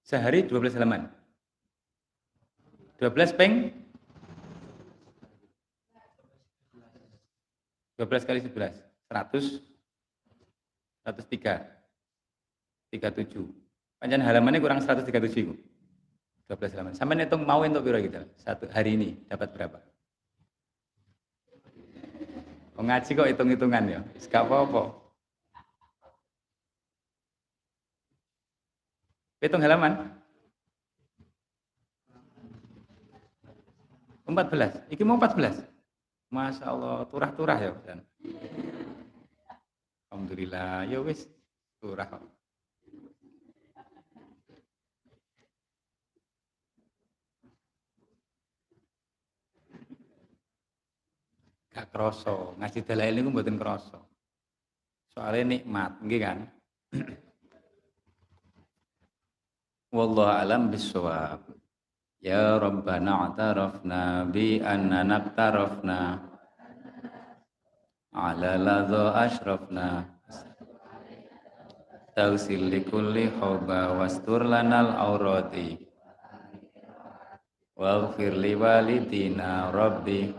[0.00, 1.21] Sehari 12 halaman.
[3.02, 3.74] 12 peng?
[7.98, 8.78] 12 kali 11
[9.10, 9.58] 100
[11.02, 15.72] 103 37 panjang halamannya kurang 137
[16.46, 16.94] 12 halaman.
[16.94, 18.22] Sampai hitung mau untuk piro gitu?
[18.36, 19.80] Satu hari ini dapat berapa?
[22.76, 24.00] Oh, ngaji kok hitung-hitungan ya?
[24.28, 24.92] Gak apa-apa.
[29.40, 30.21] Hitung halaman.
[34.34, 34.88] 14.
[34.92, 35.62] Iki mau 14.
[36.32, 37.72] Masya Allah, turah-turah ya.
[37.84, 38.00] Dan.
[40.12, 41.28] Alhamdulillah, ya wis
[41.80, 42.08] turah.
[51.72, 54.00] Gak kroso, ngaji dalail niku mboten kroso.
[55.16, 56.38] Soalnya nikmat, nggih kan?
[59.96, 61.61] Wallahu alam bisawab.
[62.22, 66.22] Ya Rabbana atarafna bi anna naktarafna
[68.14, 70.06] ala ladha ashrafna
[72.14, 75.82] Tausil li kulli hawba wastur lanal awrati
[77.74, 80.30] Waghfir li walidina rabbi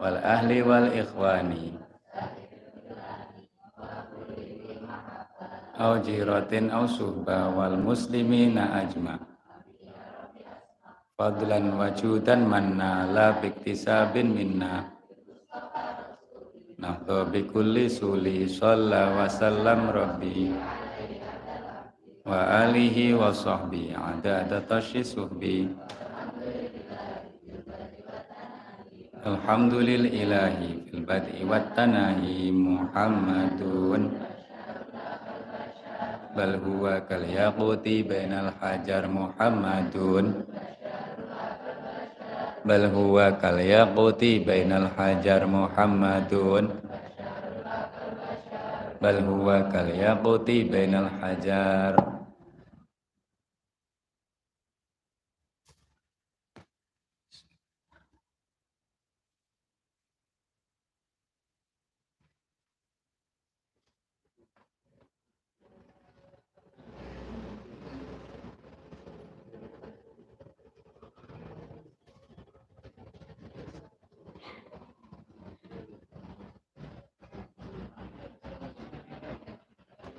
[0.00, 1.76] wal ahli wal ikhwani
[5.76, 6.00] au
[11.16, 14.84] fadlan wajudan manna la biktisabin minna.
[16.76, 20.52] Nahdo bikulli suli Salla wa sallam rabbi.
[22.20, 25.72] Wa alihi wa sahbi Adada tashi suhbi.
[29.24, 34.20] Alhamdulillahi fil bad'i wat tanahi Muhammadun.
[36.36, 40.44] Bal huwa kal yaquti bainal hajar Muhammadun
[42.66, 46.74] bal huwa kal yaquti bainal hajar Muhammadun.
[48.98, 52.15] Bal huwa kal yaquti bainal hajar